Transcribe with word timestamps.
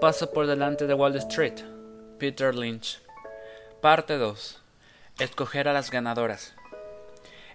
paso 0.00 0.30
por 0.30 0.46
delante 0.46 0.86
de 0.86 0.94
Wall 0.94 1.16
Street. 1.16 1.60
Peter 2.18 2.54
Lynch. 2.54 3.00
Parte 3.80 4.16
2. 4.16 4.62
Escoger 5.18 5.66
a 5.66 5.72
las 5.72 5.90
ganadoras. 5.90 6.54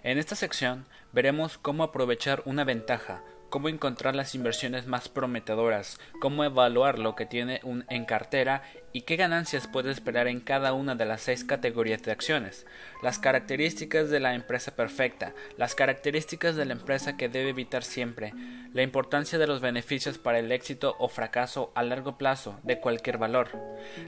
En 0.02 0.18
esta 0.18 0.34
sección 0.34 0.84
veremos 1.12 1.56
cómo 1.56 1.84
aprovechar 1.84 2.42
una 2.44 2.64
ventaja 2.64 3.22
cómo 3.54 3.68
encontrar 3.68 4.16
las 4.16 4.34
inversiones 4.34 4.88
más 4.88 5.08
prometedoras, 5.08 6.00
cómo 6.20 6.42
evaluar 6.42 6.98
lo 6.98 7.14
que 7.14 7.24
tiene 7.24 7.60
un 7.62 7.84
en 7.88 8.04
cartera 8.04 8.64
y 8.92 9.02
qué 9.02 9.14
ganancias 9.14 9.68
puede 9.68 9.92
esperar 9.92 10.26
en 10.26 10.40
cada 10.40 10.72
una 10.72 10.96
de 10.96 11.04
las 11.04 11.20
seis 11.20 11.44
categorías 11.44 12.02
de 12.02 12.10
acciones, 12.10 12.66
las 13.00 13.20
características 13.20 14.10
de 14.10 14.18
la 14.18 14.34
empresa 14.34 14.74
perfecta, 14.74 15.34
las 15.56 15.76
características 15.76 16.56
de 16.56 16.64
la 16.64 16.72
empresa 16.72 17.16
que 17.16 17.28
debe 17.28 17.50
evitar 17.50 17.84
siempre, 17.84 18.32
la 18.72 18.82
importancia 18.82 19.38
de 19.38 19.46
los 19.46 19.60
beneficios 19.60 20.18
para 20.18 20.40
el 20.40 20.50
éxito 20.50 20.96
o 20.98 21.08
fracaso 21.08 21.70
a 21.76 21.84
largo 21.84 22.18
plazo 22.18 22.58
de 22.64 22.80
cualquier 22.80 23.18
valor, 23.18 23.50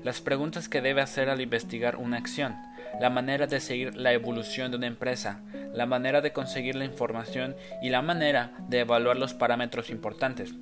las 0.02 0.20
preguntas 0.20 0.68
que 0.68 0.80
debe 0.80 1.02
hacer 1.02 1.30
al 1.30 1.40
investigar 1.40 1.94
una 1.94 2.16
acción, 2.16 2.56
la 3.00 3.10
manera 3.10 3.46
de 3.46 3.60
seguir 3.60 3.96
la 3.96 4.12
evolución 4.12 4.70
de 4.70 4.78
una 4.78 4.86
empresa, 4.86 5.42
la 5.72 5.86
manera 5.86 6.20
de 6.20 6.32
conseguir 6.32 6.76
la 6.76 6.84
información 6.84 7.56
y 7.82 7.90
la 7.90 8.02
manera 8.02 8.52
de 8.68 8.80
evaluar 8.80 9.16
los 9.16 9.34
parámetros 9.34 9.90
importantes, 9.90 10.54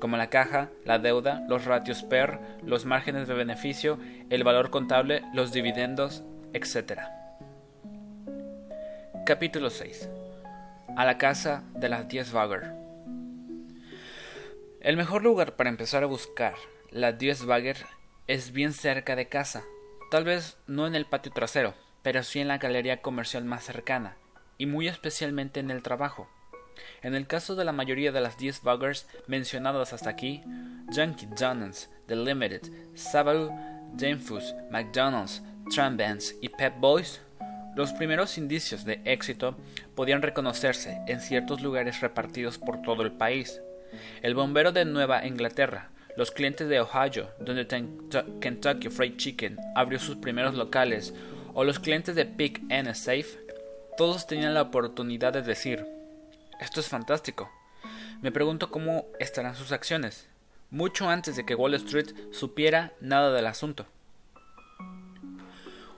como 0.00 0.16
la 0.16 0.30
caja, 0.30 0.70
la 0.84 0.98
deuda, 0.98 1.44
los 1.48 1.64
ratios 1.64 2.02
PER, 2.02 2.38
los 2.62 2.84
márgenes 2.84 3.28
de 3.28 3.34
beneficio, 3.34 3.98
el 4.30 4.44
valor 4.44 4.70
contable, 4.70 5.22
los 5.34 5.52
dividendos, 5.52 6.22
etc. 6.52 7.00
Capítulo 9.26 9.70
6. 9.70 10.08
A 10.96 11.04
la 11.04 11.18
casa 11.18 11.62
de 11.74 11.88
las 11.88 12.08
10 12.08 12.32
Bagger. 12.32 12.72
El 14.80 14.96
mejor 14.96 15.22
lugar 15.22 15.56
para 15.56 15.70
empezar 15.70 16.02
a 16.02 16.06
buscar 16.06 16.54
las 16.90 17.18
10 17.18 17.46
Bagger 17.46 17.76
es 18.26 18.52
bien 18.52 18.72
cerca 18.72 19.16
de 19.16 19.28
casa, 19.28 19.64
tal 20.10 20.24
vez 20.24 20.56
no 20.66 20.86
en 20.86 20.94
el 20.94 21.06
patio 21.06 21.32
trasero, 21.32 21.74
pero 22.02 22.22
sí 22.22 22.40
en 22.40 22.48
la 22.48 22.58
galería 22.58 23.02
comercial 23.02 23.44
más 23.44 23.64
cercana, 23.64 24.16
y 24.56 24.66
muy 24.66 24.88
especialmente 24.88 25.60
en 25.60 25.70
el 25.70 25.82
trabajo. 25.82 26.28
En 27.02 27.14
el 27.14 27.26
caso 27.26 27.56
de 27.56 27.64
la 27.64 27.72
mayoría 27.72 28.12
de 28.12 28.20
las 28.20 28.38
10 28.38 28.62
buggers 28.62 29.06
mencionadas 29.26 29.92
hasta 29.92 30.10
aquí, 30.10 30.42
Junkie 30.94 31.26
Donuts, 31.26 31.90
The 32.06 32.16
Limited, 32.16 32.62
Sabaru, 32.94 33.50
Danfoss, 33.94 34.54
McDonald's, 34.70 35.42
Trambans 35.74 36.34
y 36.40 36.48
Pep 36.48 36.74
Boys, 36.78 37.20
los 37.74 37.92
primeros 37.92 38.38
indicios 38.38 38.84
de 38.84 39.00
éxito 39.04 39.56
podían 39.94 40.22
reconocerse 40.22 41.00
en 41.06 41.20
ciertos 41.20 41.60
lugares 41.60 42.00
repartidos 42.00 42.58
por 42.58 42.82
todo 42.82 43.02
el 43.02 43.12
país. 43.12 43.60
El 44.22 44.34
bombero 44.34 44.72
de 44.72 44.84
Nueva 44.84 45.26
Inglaterra, 45.26 45.90
los 46.18 46.32
clientes 46.32 46.68
de 46.68 46.80
Ohio, 46.80 47.28
donde 47.38 47.64
Kentucky 48.40 48.88
Fried 48.88 49.18
Chicken 49.18 49.56
abrió 49.76 50.00
sus 50.00 50.16
primeros 50.16 50.56
locales, 50.56 51.14
o 51.54 51.62
los 51.62 51.78
clientes 51.78 52.16
de 52.16 52.26
Pick 52.26 52.60
and 52.72 52.92
Safe, 52.94 53.38
todos 53.96 54.26
tenían 54.26 54.52
la 54.52 54.62
oportunidad 54.62 55.32
de 55.32 55.42
decir, 55.42 55.86
esto 56.58 56.80
es 56.80 56.88
fantástico. 56.88 57.48
Me 58.20 58.32
pregunto 58.32 58.72
cómo 58.72 59.06
estarán 59.20 59.54
sus 59.54 59.70
acciones, 59.70 60.26
mucho 60.72 61.08
antes 61.08 61.36
de 61.36 61.46
que 61.46 61.54
Wall 61.54 61.74
Street 61.74 62.08
supiera 62.32 62.94
nada 63.00 63.32
del 63.32 63.46
asunto. 63.46 63.86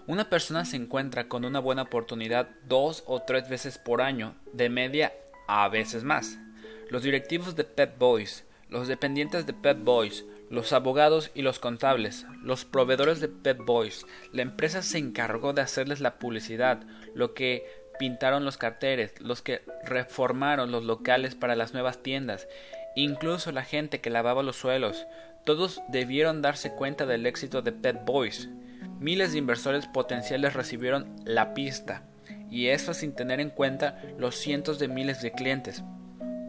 Una 0.07 0.29
persona 0.29 0.67
se 0.67 0.77
encuentra 0.77 1.29
con 1.29 1.47
una 1.47 1.61
buena 1.61 1.81
oportunidad 1.81 2.51
dos 2.69 3.05
o 3.07 3.23
tres 3.23 3.49
veces 3.49 3.79
por 3.79 4.03
año, 4.03 4.35
de 4.53 4.69
media 4.69 5.15
a 5.49 5.67
veces 5.71 6.05
más. 6.05 6.37
Los 6.91 7.05
directivos 7.05 7.57
de 7.57 7.65
Pet 7.65 7.97
Boys, 7.97 8.45
los 8.71 8.89
dependientes 8.89 9.47
de 9.47 9.53
Pet 9.53 9.83
Boys, 9.83 10.25
los 10.49 10.73
abogados 10.73 11.31
y 11.35 11.43
los 11.43 11.59
contables, 11.59 12.27
los 12.43 12.65
proveedores 12.65 13.21
de 13.21 13.29
Pet 13.29 13.59
Boys, 13.59 14.07
la 14.33 14.43
empresa 14.43 14.83
se 14.83 14.99
encargó 14.99 15.53
de 15.53 15.63
hacerles 15.63 16.01
la 16.01 16.19
publicidad, 16.19 16.83
lo 17.15 17.35
que 17.35 17.65
pintaron 17.99 18.45
los 18.45 18.57
carteles, 18.57 19.13
los 19.21 19.43
que 19.43 19.63
reformaron 19.85 20.73
los 20.73 20.85
locales 20.85 21.35
para 21.35 21.57
las 21.57 21.75
nuevas 21.75 22.03
tiendas, 22.03 22.49
incluso 22.97 23.53
la 23.53 23.65
gente 23.65 24.01
que 24.01 24.11
lavaba 24.11 24.43
los 24.43 24.57
suelos, 24.57 25.07
todos 25.45 25.83
debieron 25.89 26.43
darse 26.43 26.73
cuenta 26.73 27.07
del 27.07 27.27
éxito 27.27 27.63
de 27.63 27.73
Pet 27.73 28.05
Boys. 28.05 28.49
Miles 28.99 29.33
de 29.33 29.39
inversores 29.39 29.87
potenciales 29.87 30.55
recibieron 30.55 31.17
la 31.25 31.55
pista, 31.55 32.05
y 32.51 32.69
eso 32.69 32.95
sin 32.95 33.15
tener 33.15 33.41
en 33.41 33.51
cuenta 33.51 34.03
los 34.19 34.37
cientos 34.37 34.79
de 34.79 34.89
miles 34.89 35.23
de 35.23 35.33
clientes. 35.33 35.83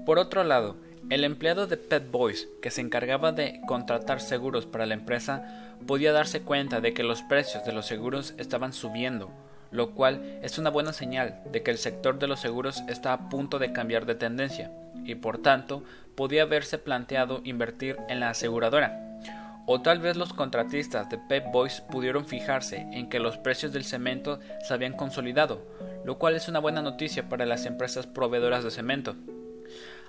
Por 0.06 0.19
otro 0.19 0.44
lado, 0.44 0.78
el 1.11 1.25
empleado 1.25 1.67
de 1.67 1.75
Pet 1.75 2.09
Boys, 2.09 2.47
que 2.61 2.72
se 2.72 2.79
encargaba 2.79 3.33
de 3.33 3.59
contratar 3.67 4.22
seguros 4.22 4.66
para 4.66 4.85
la 4.85 4.94
empresa, 4.94 5.75
podía 5.85 6.13
darse 6.13 6.41
cuenta 6.41 6.79
de 6.79 6.94
que 6.94 7.03
los 7.03 7.22
precios 7.22 7.66
de 7.66 7.73
los 7.73 7.85
seguros 7.85 8.33
estaban 8.38 8.72
subiendo, 8.72 9.29
lo 9.72 9.91
cual 9.91 10.39
es 10.41 10.57
una 10.57 10.69
buena 10.69 10.94
señal 10.94 11.41
de 11.51 11.63
que 11.63 11.72
el 11.72 11.79
sector 11.79 12.17
de 12.17 12.27
los 12.27 12.39
seguros 12.39 12.81
está 12.88 13.11
a 13.11 13.27
punto 13.27 13.59
de 13.59 13.73
cambiar 13.73 14.05
de 14.05 14.16
tendencia 14.16 14.72
y 15.03 15.16
por 15.16 15.39
tanto 15.39 15.83
podía 16.16 16.44
haberse 16.44 16.77
planteado 16.77 17.41
invertir 17.43 17.97
en 18.07 18.22
la 18.22 18.29
aseguradora. 18.29 19.19
O 19.66 19.81
tal 19.81 19.99
vez 19.99 20.16
los 20.16 20.31
contratistas 20.31 21.09
de 21.09 21.17
Pep 21.17 21.51
Boys 21.51 21.81
pudieron 21.81 22.25
fijarse 22.25 22.88
en 22.93 23.09
que 23.09 23.19
los 23.19 23.38
precios 23.38 23.73
del 23.73 23.83
cemento 23.83 24.39
se 24.66 24.73
habían 24.73 24.93
consolidado, 24.93 25.61
lo 26.05 26.17
cual 26.17 26.35
es 26.35 26.47
una 26.47 26.59
buena 26.59 26.81
noticia 26.81 27.28
para 27.28 27.45
las 27.45 27.66
empresas 27.66 28.07
proveedoras 28.07 28.63
de 28.63 28.72
cemento. 28.72 29.17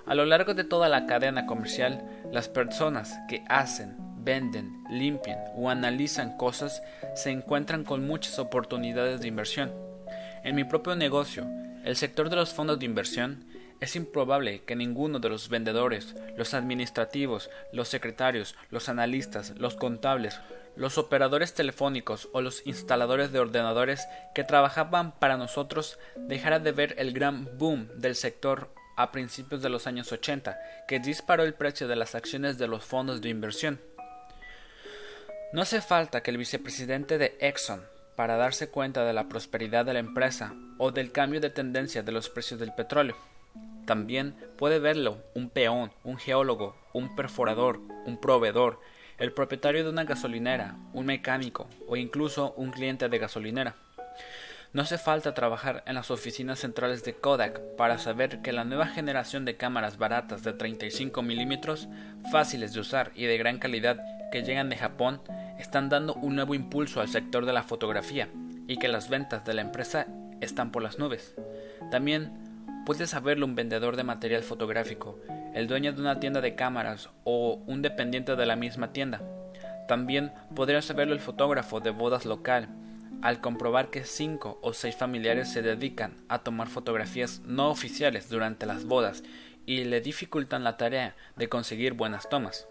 A 0.05 0.15
lo 0.15 0.25
largo 0.25 0.53
de 0.53 0.63
toda 0.65 0.89
la 0.89 1.05
cadena 1.05 1.45
comercial, 1.45 2.03
las 2.31 2.49
personas 2.49 3.17
que 3.29 3.43
hacen, 3.47 3.95
venden, 4.17 4.83
limpian 4.89 5.39
o 5.55 5.69
analizan 5.69 6.35
cosas 6.37 6.83
se 7.15 7.31
encuentran 7.31 7.83
con 7.83 8.05
muchas 8.05 8.37
oportunidades 8.39 9.21
de 9.21 9.27
inversión. 9.27 9.71
En 10.43 10.55
mi 10.55 10.65
propio 10.65 10.95
negocio, 10.95 11.47
el 11.85 11.95
sector 11.95 12.29
de 12.29 12.35
los 12.35 12.53
fondos 12.53 12.79
de 12.79 12.85
inversión, 12.85 13.45
es 13.79 13.95
improbable 13.95 14.63
que 14.63 14.75
ninguno 14.75 15.19
de 15.19 15.29
los 15.29 15.49
vendedores, 15.49 16.15
los 16.37 16.53
administrativos, 16.53 17.49
los 17.71 17.89
secretarios, 17.89 18.55
los 18.69 18.87
analistas, 18.87 19.53
los 19.57 19.75
contables, 19.75 20.39
los 20.75 20.97
operadores 20.97 21.53
telefónicos 21.53 22.29
o 22.33 22.41
los 22.41 22.65
instaladores 22.65 23.31
de 23.31 23.39
ordenadores 23.39 24.07
que 24.33 24.43
trabajaban 24.43 25.11
para 25.19 25.37
nosotros 25.37 25.99
dejara 26.15 26.59
de 26.59 26.71
ver 26.71 26.95
el 26.97 27.13
gran 27.13 27.57
boom 27.57 27.87
del 27.97 28.15
sector 28.15 28.69
a 28.95 29.11
principios 29.11 29.61
de 29.61 29.69
los 29.69 29.87
años 29.87 30.11
80, 30.11 30.59
que 30.87 30.99
disparó 30.99 31.43
el 31.43 31.53
precio 31.53 31.87
de 31.87 31.95
las 31.95 32.15
acciones 32.15 32.57
de 32.57 32.67
los 32.67 32.83
fondos 32.83 33.21
de 33.21 33.29
inversión. 33.29 33.79
No 35.53 35.61
hace 35.61 35.81
falta 35.81 36.23
que 36.23 36.31
el 36.31 36.37
vicepresidente 36.37 37.17
de 37.17 37.37
Exxon, 37.39 37.83
para 38.15 38.37
darse 38.37 38.69
cuenta 38.69 39.05
de 39.05 39.13
la 39.13 39.27
prosperidad 39.27 39.85
de 39.85 39.93
la 39.93 39.99
empresa 39.99 40.53
o 40.77 40.91
del 40.91 41.11
cambio 41.11 41.39
de 41.41 41.49
tendencia 41.49 42.03
de 42.03 42.11
los 42.11 42.29
precios 42.29 42.59
del 42.59 42.73
petróleo. 42.73 43.15
También 43.85 44.35
puede 44.57 44.79
verlo 44.79 45.17
un 45.33 45.49
peón, 45.49 45.91
un 46.03 46.17
geólogo, 46.17 46.75
un 46.93 47.15
perforador, 47.15 47.81
un 48.05 48.19
proveedor, 48.19 48.79
el 49.17 49.31
propietario 49.31 49.83
de 49.83 49.89
una 49.89 50.05
gasolinera, 50.05 50.75
un 50.93 51.05
mecánico 51.05 51.67
o 51.87 51.95
incluso 51.97 52.53
un 52.53 52.71
cliente 52.71 53.09
de 53.09 53.19
gasolinera. 53.19 53.75
No 54.73 54.81
hace 54.81 54.97
falta 54.97 55.35
trabajar 55.35 55.83
en 55.85 55.93
las 55.93 56.09
oficinas 56.09 56.57
centrales 56.57 57.03
de 57.03 57.13
Kodak 57.13 57.61
para 57.77 57.99
saber 57.99 58.41
que 58.41 58.51
la 58.51 58.63
nueva 58.63 58.87
generación 58.87 59.45
de 59.45 59.55
cámaras 59.55 59.99
baratas 59.99 60.43
de 60.43 60.51
35 60.51 61.21
milímetros, 61.21 61.87
fáciles 62.31 62.73
de 62.73 62.79
usar 62.79 63.11
y 63.13 63.25
de 63.25 63.37
gran 63.37 63.59
calidad 63.59 64.03
que 64.31 64.41
llegan 64.41 64.69
de 64.69 64.77
Japón, 64.77 65.21
están 65.59 65.89
dando 65.89 66.15
un 66.15 66.35
nuevo 66.35 66.55
impulso 66.55 67.01
al 67.01 67.07
sector 67.07 67.45
de 67.45 67.53
la 67.53 67.61
fotografía 67.61 68.29
y 68.67 68.77
que 68.77 68.87
las 68.87 69.09
ventas 69.09 69.45
de 69.45 69.53
la 69.53 69.61
empresa 69.61 70.07
están 70.41 70.71
por 70.71 70.81
las 70.81 70.97
nubes. 70.97 71.35
También 71.91 72.31
puede 72.83 73.05
saberlo 73.05 73.45
un 73.45 73.53
vendedor 73.53 73.95
de 73.95 74.03
material 74.03 74.41
fotográfico, 74.41 75.19
el 75.53 75.67
dueño 75.67 75.93
de 75.93 76.01
una 76.01 76.19
tienda 76.19 76.41
de 76.41 76.55
cámaras 76.55 77.11
o 77.25 77.61
un 77.67 77.83
dependiente 77.83 78.35
de 78.35 78.45
la 78.47 78.55
misma 78.55 78.91
tienda. 78.91 79.21
También 79.87 80.31
podría 80.55 80.81
saberlo 80.81 81.13
el 81.13 81.19
fotógrafo 81.19 81.79
de 81.79 81.91
bodas 81.91 82.25
local 82.25 82.69
al 83.23 83.39
comprobar 83.39 83.89
que 83.89 84.03
cinco 84.03 84.59
o 84.61 84.73
seis 84.73 84.97
familiares 84.97 85.49
se 85.49 85.61
dedican 85.61 86.25
a 86.27 86.39
tomar 86.39 86.67
fotografías 86.67 87.39
no 87.45 87.69
oficiales 87.69 88.27
durante 88.27 88.65
las 88.65 88.83
bodas 88.83 89.23
y 89.65 89.85
le 89.85 90.01
dificultan 90.01 90.65
la 90.65 90.75
tarea 90.75 91.15
de 91.37 91.47
conseguir 91.47 91.93
buenas 91.93 92.27
tomas. 92.27 92.67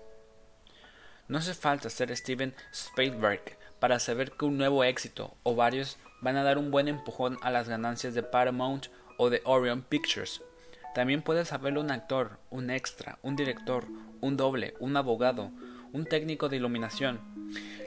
No 1.27 1.39
hace 1.39 1.55
falta 1.55 1.89
ser 1.89 2.15
Steven 2.15 2.55
Spielberg 2.71 3.57
para 3.81 3.99
saber 3.99 4.33
que 4.33 4.45
un 4.45 4.59
nuevo 4.59 4.85
éxito 4.85 5.35
o 5.43 5.55
varios 5.55 5.97
van 6.21 6.37
a 6.37 6.43
dar 6.43 6.59
un 6.59 6.71
buen 6.71 6.87
empujón 6.87 7.39
a 7.41 7.51
las 7.51 7.67
ganancias 7.67 8.13
de 8.13 8.23
Paramount 8.23 8.89
o 9.17 9.31
de 9.31 9.41
Orion 9.47 9.81
Pictures. 9.81 10.43
También 10.95 11.23
puede 11.23 11.47
saberlo 11.47 11.81
un 11.81 11.91
actor, 11.91 12.39
un 12.51 12.69
extra, 12.69 13.19
un 13.23 13.37
director, 13.37 13.87
un 14.21 14.37
doble, 14.37 14.75
un 14.81 14.99
abogado, 14.99 15.51
un 15.95 16.05
técnico 16.05 16.51
de 16.51 16.57
iluminación, 16.57 17.21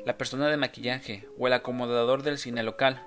la 0.06 0.18
persona 0.18 0.48
de 0.48 0.58
maquillaje 0.58 1.28
o 1.38 1.48
el 1.48 1.54
acomodador 1.54 2.24
del 2.24 2.38
cine 2.38 2.64
local, 2.64 3.02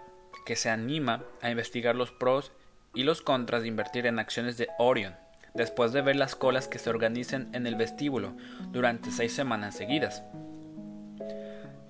que 0.45 0.56
se 0.56 0.69
anima 0.69 1.25
a 1.41 1.50
investigar 1.50 1.95
los 1.95 2.11
pros 2.11 2.53
y 2.95 3.05
los 3.05 3.23
contras 3.23 3.62
de 3.62 3.69
invertir 3.69 4.06
en 4.06 4.19
acciones 4.19 4.56
de 4.59 4.69
Orion, 4.79 5.15
después 5.55 5.93
de 5.93 6.03
ver 6.03 6.17
las 6.17 6.35
colas 6.35 6.69
que 6.69 6.79
se 6.79 6.91
organizan 6.91 7.49
en 7.55 7.67
el 7.67 7.77
vestíbulo 7.77 8.35
durante 8.73 9.11
seis 9.11 9.33
semanas 9.33 9.77
seguidas. 9.77 10.23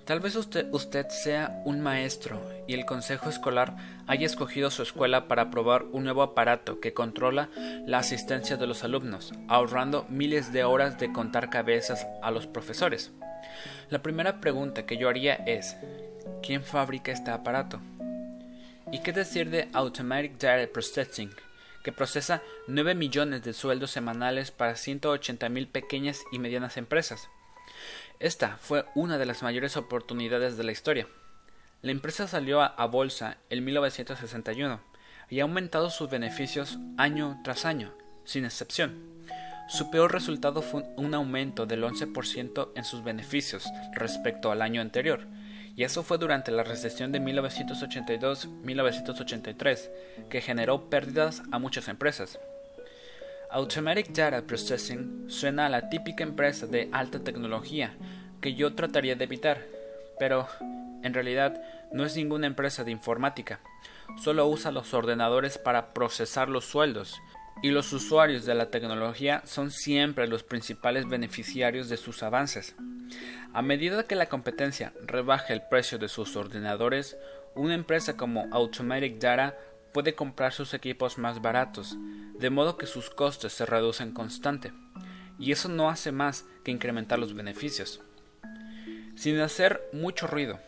Tal 0.04 0.20
vez 0.20 0.36
usted, 0.36 0.66
usted, 0.72 1.06
sea 1.08 1.60
un 1.66 1.82
maestro 1.82 2.40
y 2.66 2.72
el 2.72 2.86
consejo 2.86 3.28
escolar 3.28 3.76
haya 4.06 4.24
escogido 4.24 4.70
su 4.70 4.82
escuela 4.82 5.28
para 5.28 5.50
probar 5.50 5.84
un 5.92 6.04
nuevo 6.04 6.22
aparato 6.22 6.80
que 6.80 6.94
controla 6.94 7.50
la 7.86 7.98
asistencia 7.98 8.56
de 8.56 8.66
los 8.66 8.84
alumnos, 8.84 9.34
ahorrando 9.48 10.06
miles 10.08 10.50
de 10.50 10.64
horas 10.64 10.98
de 10.98 11.12
contar 11.12 11.50
cabezas 11.50 12.06
a 12.22 12.30
los 12.30 12.46
profesores. 12.46 13.12
La 13.90 14.02
primera 14.02 14.38
pregunta 14.38 14.84
que 14.84 14.98
yo 14.98 15.08
haría 15.08 15.34
es, 15.34 15.74
¿quién 16.42 16.62
fabrica 16.62 17.10
este 17.10 17.30
aparato? 17.30 17.80
¿Y 18.92 18.98
qué 19.00 19.14
decir 19.14 19.48
de 19.48 19.70
Automatic 19.72 20.36
Data 20.38 20.70
Processing, 20.70 21.30
que 21.82 21.92
procesa 21.92 22.42
9 22.66 22.94
millones 22.94 23.42
de 23.44 23.54
sueldos 23.54 23.90
semanales 23.90 24.50
para 24.50 24.76
180 24.76 25.48
mil 25.48 25.68
pequeñas 25.68 26.22
y 26.32 26.38
medianas 26.38 26.76
empresas? 26.76 27.30
Esta 28.20 28.58
fue 28.58 28.84
una 28.94 29.16
de 29.16 29.24
las 29.24 29.42
mayores 29.42 29.78
oportunidades 29.78 30.58
de 30.58 30.64
la 30.64 30.72
historia. 30.72 31.06
La 31.80 31.90
empresa 31.90 32.28
salió 32.28 32.60
a, 32.60 32.86
bolsa 32.88 33.38
en 33.48 33.64
1961 33.64 34.80
y 35.30 35.40
ha 35.40 35.44
aumentado 35.44 35.88
sus 35.88 36.10
beneficios 36.10 36.78
año 36.98 37.40
tras 37.42 37.64
año, 37.64 37.94
sin 38.24 38.44
excepción. 38.44 39.17
Su 39.68 39.90
peor 39.90 40.12
resultado 40.12 40.62
fue 40.62 40.84
un 40.96 41.12
aumento 41.12 41.66
del 41.66 41.84
11% 41.84 42.70
en 42.74 42.84
sus 42.84 43.04
beneficios 43.04 43.70
respecto 43.92 44.50
al 44.50 44.62
año 44.62 44.80
anterior, 44.80 45.26
y 45.76 45.84
eso 45.84 46.02
fue 46.02 46.16
durante 46.16 46.50
la 46.50 46.64
recesión 46.64 47.12
de 47.12 47.20
1982-1983, 47.20 49.90
que 50.30 50.40
generó 50.40 50.88
pérdidas 50.88 51.42
a 51.52 51.58
muchas 51.58 51.88
empresas. 51.88 52.40
Automatic 53.50 54.08
Data 54.08 54.40
Processing 54.40 55.26
suena 55.28 55.66
a 55.66 55.68
la 55.68 55.90
típica 55.90 56.24
empresa 56.24 56.66
de 56.66 56.88
alta 56.90 57.18
tecnología 57.20 57.94
que 58.40 58.54
yo 58.54 58.74
trataría 58.74 59.16
de 59.16 59.24
evitar, 59.24 59.66
pero 60.18 60.48
en 61.02 61.12
realidad 61.12 61.62
no 61.92 62.06
es 62.06 62.16
ninguna 62.16 62.46
empresa 62.46 62.84
de 62.84 62.90
informática, 62.90 63.60
solo 64.16 64.46
usa 64.46 64.72
los 64.72 64.94
ordenadores 64.94 65.58
para 65.58 65.92
procesar 65.92 66.48
los 66.48 66.64
sueldos, 66.64 67.20
y 67.62 67.70
los 67.70 67.92
usuarios 67.92 68.44
de 68.44 68.54
la 68.54 68.70
tecnología 68.70 69.42
son 69.44 69.70
siempre 69.70 70.28
los 70.28 70.42
principales 70.42 71.08
beneficiarios 71.08 71.88
de 71.88 71.96
sus 71.96 72.22
avances. 72.22 72.76
A 73.52 73.62
medida 73.62 74.04
que 74.04 74.14
la 74.14 74.28
competencia 74.28 74.92
rebaja 75.04 75.52
el 75.52 75.62
precio 75.62 75.98
de 75.98 76.08
sus 76.08 76.36
ordenadores, 76.36 77.16
una 77.54 77.74
empresa 77.74 78.16
como 78.16 78.46
Automatic 78.52 79.18
Data 79.18 79.56
puede 79.92 80.14
comprar 80.14 80.52
sus 80.52 80.74
equipos 80.74 81.18
más 81.18 81.42
baratos, 81.42 81.96
de 82.38 82.50
modo 82.50 82.76
que 82.76 82.86
sus 82.86 83.10
costes 83.10 83.52
se 83.52 83.66
reducen 83.66 84.12
constante, 84.12 84.72
y 85.38 85.52
eso 85.52 85.68
no 85.68 85.88
hace 85.88 86.12
más 86.12 86.44
que 86.62 86.70
incrementar 86.70 87.18
los 87.18 87.34
beneficios. 87.34 88.00
Sin 89.16 89.40
hacer 89.40 89.82
mucho 89.92 90.26
ruido, 90.26 90.60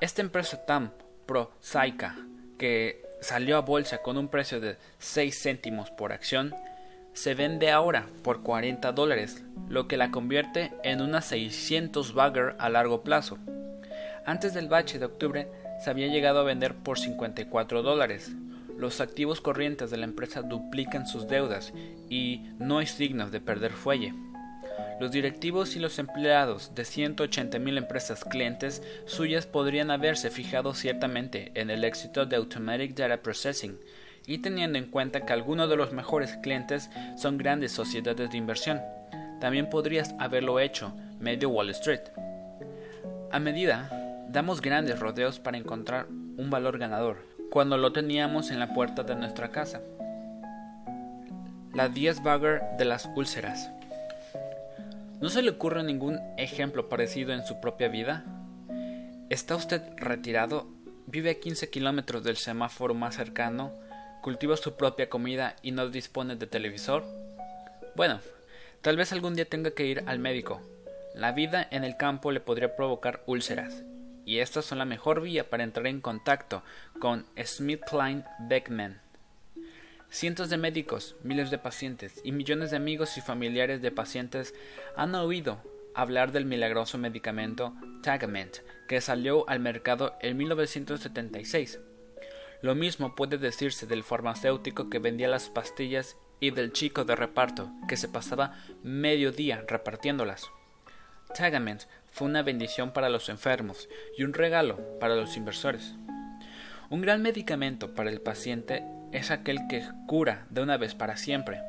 esta 0.00 0.22
empresa 0.22 0.64
tan 0.64 0.92
prosaica 1.26 2.16
que 2.58 3.09
salió 3.20 3.56
a 3.56 3.60
bolsa 3.60 3.98
con 3.98 4.16
un 4.18 4.28
precio 4.28 4.60
de 4.60 4.76
6 4.98 5.42
céntimos 5.42 5.90
por 5.90 6.12
acción, 6.12 6.54
se 7.12 7.34
vende 7.34 7.70
ahora 7.70 8.06
por 8.22 8.42
40 8.42 8.92
dólares, 8.92 9.42
lo 9.68 9.88
que 9.88 9.96
la 9.96 10.10
convierte 10.10 10.72
en 10.84 11.00
una 11.00 11.20
600 11.20 12.14
bagger 12.14 12.54
a 12.58 12.68
largo 12.68 13.02
plazo. 13.02 13.38
Antes 14.24 14.54
del 14.54 14.68
bache 14.68 14.98
de 14.98 15.06
octubre, 15.06 15.48
se 15.82 15.90
había 15.90 16.08
llegado 16.08 16.40
a 16.40 16.44
vender 16.44 16.74
por 16.74 16.98
54 16.98 17.82
dólares. 17.82 18.30
Los 18.76 19.00
activos 19.00 19.40
corrientes 19.40 19.90
de 19.90 19.96
la 19.96 20.04
empresa 20.04 20.42
duplican 20.42 21.06
sus 21.06 21.26
deudas 21.26 21.72
y 22.08 22.50
no 22.58 22.78
hay 22.78 22.86
signos 22.86 23.30
de 23.32 23.40
perder 23.40 23.72
fuelle. 23.72 24.14
Los 25.00 25.10
directivos 25.10 25.76
y 25.76 25.78
los 25.78 25.98
empleados 25.98 26.74
de 26.74 26.82
180.000 26.82 27.78
empresas 27.78 28.24
clientes 28.24 28.82
suyas 29.06 29.46
podrían 29.46 29.90
haberse 29.90 30.30
fijado 30.30 30.74
ciertamente 30.74 31.52
en 31.54 31.70
el 31.70 31.84
éxito 31.84 32.26
de 32.26 32.36
Automatic 32.36 32.94
Data 32.94 33.22
Processing, 33.22 33.78
y 34.26 34.38
teniendo 34.38 34.78
en 34.78 34.86
cuenta 34.86 35.24
que 35.24 35.32
algunos 35.32 35.68
de 35.70 35.76
los 35.76 35.92
mejores 35.92 36.36
clientes 36.42 36.90
son 37.16 37.38
grandes 37.38 37.72
sociedades 37.72 38.30
de 38.30 38.36
inversión. 38.36 38.80
También 39.40 39.70
podrías 39.70 40.14
haberlo 40.18 40.60
hecho 40.60 40.92
medio 41.18 41.48
Wall 41.48 41.70
Street. 41.70 42.02
A 43.32 43.38
medida 43.38 43.90
damos 44.28 44.60
grandes 44.60 44.98
rodeos 44.98 45.38
para 45.38 45.56
encontrar 45.56 46.06
un 46.36 46.50
valor 46.50 46.78
ganador, 46.78 47.26
cuando 47.50 47.76
lo 47.76 47.92
teníamos 47.92 48.50
en 48.50 48.58
la 48.58 48.72
puerta 48.74 49.02
de 49.02 49.16
nuestra 49.16 49.50
casa. 49.50 49.80
La 51.74 51.88
10 51.88 52.22
bagger 52.22 52.62
de 52.78 52.84
las 52.84 53.08
úlceras. 53.16 53.70
¿No 55.20 55.28
se 55.28 55.42
le 55.42 55.50
ocurre 55.50 55.82
ningún 55.82 56.18
ejemplo 56.38 56.88
parecido 56.88 57.34
en 57.34 57.44
su 57.44 57.60
propia 57.60 57.88
vida? 57.88 58.24
¿Está 59.28 59.54
usted 59.54 59.82
retirado? 59.96 60.66
¿Vive 61.06 61.30
a 61.30 61.38
15 61.38 61.68
kilómetros 61.68 62.24
del 62.24 62.38
semáforo 62.38 62.94
más 62.94 63.16
cercano? 63.16 63.74
¿Cultiva 64.22 64.56
su 64.56 64.78
propia 64.78 65.10
comida 65.10 65.56
y 65.60 65.72
no 65.72 65.90
dispone 65.90 66.36
de 66.36 66.46
televisor? 66.46 67.04
Bueno, 67.96 68.20
tal 68.80 68.96
vez 68.96 69.12
algún 69.12 69.34
día 69.34 69.44
tenga 69.44 69.72
que 69.72 69.84
ir 69.84 70.02
al 70.06 70.20
médico. 70.20 70.62
La 71.14 71.32
vida 71.32 71.68
en 71.70 71.84
el 71.84 71.98
campo 71.98 72.32
le 72.32 72.40
podría 72.40 72.74
provocar 72.74 73.22
úlceras 73.26 73.82
y 74.24 74.38
estas 74.38 74.64
son 74.64 74.78
la 74.78 74.86
mejor 74.86 75.20
vía 75.20 75.50
para 75.50 75.64
entrar 75.64 75.86
en 75.86 76.00
contacto 76.00 76.62
con 76.98 77.26
Klein 77.90 78.24
Beckman. 78.48 79.02
Cientos 80.10 80.50
de 80.50 80.56
médicos, 80.56 81.14
miles 81.22 81.52
de 81.52 81.58
pacientes 81.58 82.20
y 82.24 82.32
millones 82.32 82.72
de 82.72 82.76
amigos 82.76 83.16
y 83.16 83.20
familiares 83.20 83.80
de 83.80 83.92
pacientes 83.92 84.54
han 84.96 85.14
oído 85.14 85.62
hablar 85.94 86.32
del 86.32 86.46
milagroso 86.46 86.98
medicamento 86.98 87.74
Tagament 88.02 88.56
que 88.88 89.00
salió 89.00 89.48
al 89.48 89.60
mercado 89.60 90.16
en 90.20 90.36
1976. 90.36 91.78
Lo 92.60 92.74
mismo 92.74 93.14
puede 93.14 93.38
decirse 93.38 93.86
del 93.86 94.02
farmacéutico 94.02 94.90
que 94.90 94.98
vendía 94.98 95.28
las 95.28 95.48
pastillas 95.48 96.16
y 96.40 96.50
del 96.50 96.72
chico 96.72 97.04
de 97.04 97.14
reparto 97.14 97.70
que 97.86 97.96
se 97.96 98.08
pasaba 98.08 98.56
medio 98.82 99.30
día 99.30 99.64
repartiéndolas. 99.68 100.50
Tagament 101.36 101.84
fue 102.08 102.26
una 102.26 102.42
bendición 102.42 102.92
para 102.92 103.10
los 103.10 103.28
enfermos 103.28 103.88
y 104.18 104.24
un 104.24 104.34
regalo 104.34 104.98
para 104.98 105.14
los 105.14 105.36
inversores. 105.36 105.94
Un 106.88 107.00
gran 107.00 107.22
medicamento 107.22 107.94
para 107.94 108.10
el 108.10 108.20
paciente 108.20 108.82
es 109.12 109.30
aquel 109.30 109.66
que 109.68 109.84
cura 110.06 110.46
de 110.50 110.62
una 110.62 110.76
vez 110.76 110.94
para 110.94 111.16
siempre, 111.16 111.60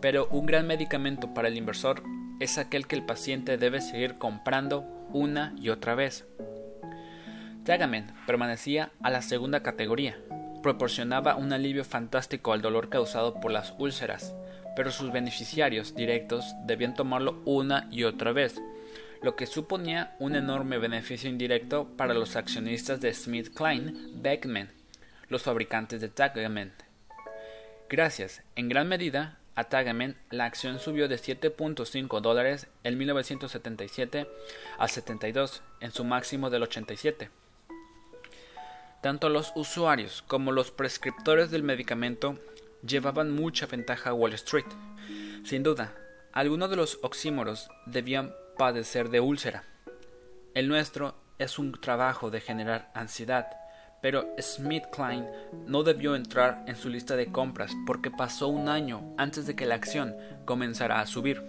pero 0.00 0.28
un 0.28 0.46
gran 0.46 0.66
medicamento 0.66 1.34
para 1.34 1.48
el 1.48 1.56
inversor 1.56 2.02
es 2.40 2.58
aquel 2.58 2.86
que 2.86 2.96
el 2.96 3.04
paciente 3.04 3.58
debe 3.58 3.80
seguir 3.80 4.14
comprando 4.14 4.82
una 5.12 5.54
y 5.60 5.68
otra 5.68 5.94
vez. 5.94 6.26
Tagament 7.64 8.10
permanecía 8.26 8.90
a 9.02 9.10
la 9.10 9.20
segunda 9.20 9.62
categoría, 9.62 10.16
proporcionaba 10.62 11.36
un 11.36 11.52
alivio 11.52 11.84
fantástico 11.84 12.52
al 12.52 12.62
dolor 12.62 12.88
causado 12.88 13.40
por 13.40 13.50
las 13.50 13.74
úlceras, 13.78 14.34
pero 14.74 14.90
sus 14.90 15.12
beneficiarios 15.12 15.94
directos 15.94 16.54
debían 16.64 16.94
tomarlo 16.94 17.42
una 17.44 17.88
y 17.90 18.04
otra 18.04 18.32
vez, 18.32 18.60
lo 19.22 19.36
que 19.36 19.46
suponía 19.46 20.16
un 20.18 20.34
enorme 20.34 20.78
beneficio 20.78 21.28
indirecto 21.28 21.88
para 21.96 22.14
los 22.14 22.36
accionistas 22.36 23.00
de 23.00 23.12
Smith 23.12 23.52
Klein 23.54 24.22
Beckman, 24.22 24.70
los 25.30 25.42
fabricantes 25.42 26.02
de 26.02 26.08
Tagament. 26.08 26.74
Gracias, 27.88 28.42
en 28.56 28.68
gran 28.68 28.88
medida, 28.88 29.38
a 29.54 29.64
Tagament, 29.64 30.16
la 30.30 30.44
acción 30.44 30.78
subió 30.78 31.08
de 31.08 31.16
7.5 31.16 32.20
dólares 32.20 32.66
en 32.84 32.98
1977 32.98 34.28
a 34.78 34.88
72 34.88 35.62
en 35.80 35.92
su 35.92 36.04
máximo 36.04 36.50
del 36.50 36.64
87. 36.64 37.30
Tanto 39.02 39.28
los 39.28 39.52
usuarios 39.54 40.22
como 40.26 40.52
los 40.52 40.70
prescriptores 40.70 41.50
del 41.50 41.62
medicamento 41.62 42.38
llevaban 42.86 43.30
mucha 43.30 43.66
ventaja 43.66 44.10
a 44.10 44.14
Wall 44.14 44.34
Street. 44.34 44.66
Sin 45.44 45.62
duda, 45.62 45.94
algunos 46.32 46.70
de 46.70 46.76
los 46.76 46.98
oxímoros 47.02 47.68
debían 47.86 48.34
padecer 48.58 49.08
de 49.08 49.20
úlcera. 49.20 49.64
El 50.54 50.68
nuestro 50.68 51.14
es 51.38 51.58
un 51.58 51.72
trabajo 51.72 52.30
de 52.30 52.40
generar 52.40 52.90
ansiedad, 52.94 53.59
pero 54.00 54.34
Smith 54.38 54.84
Klein 54.92 55.26
no 55.66 55.82
debió 55.82 56.14
entrar 56.14 56.64
en 56.66 56.76
su 56.76 56.88
lista 56.88 57.16
de 57.16 57.26
compras 57.26 57.72
porque 57.86 58.10
pasó 58.10 58.48
un 58.48 58.68
año 58.68 59.14
antes 59.16 59.46
de 59.46 59.54
que 59.54 59.66
la 59.66 59.74
acción 59.74 60.16
comenzara 60.44 61.00
a 61.00 61.06
subir. 61.06 61.42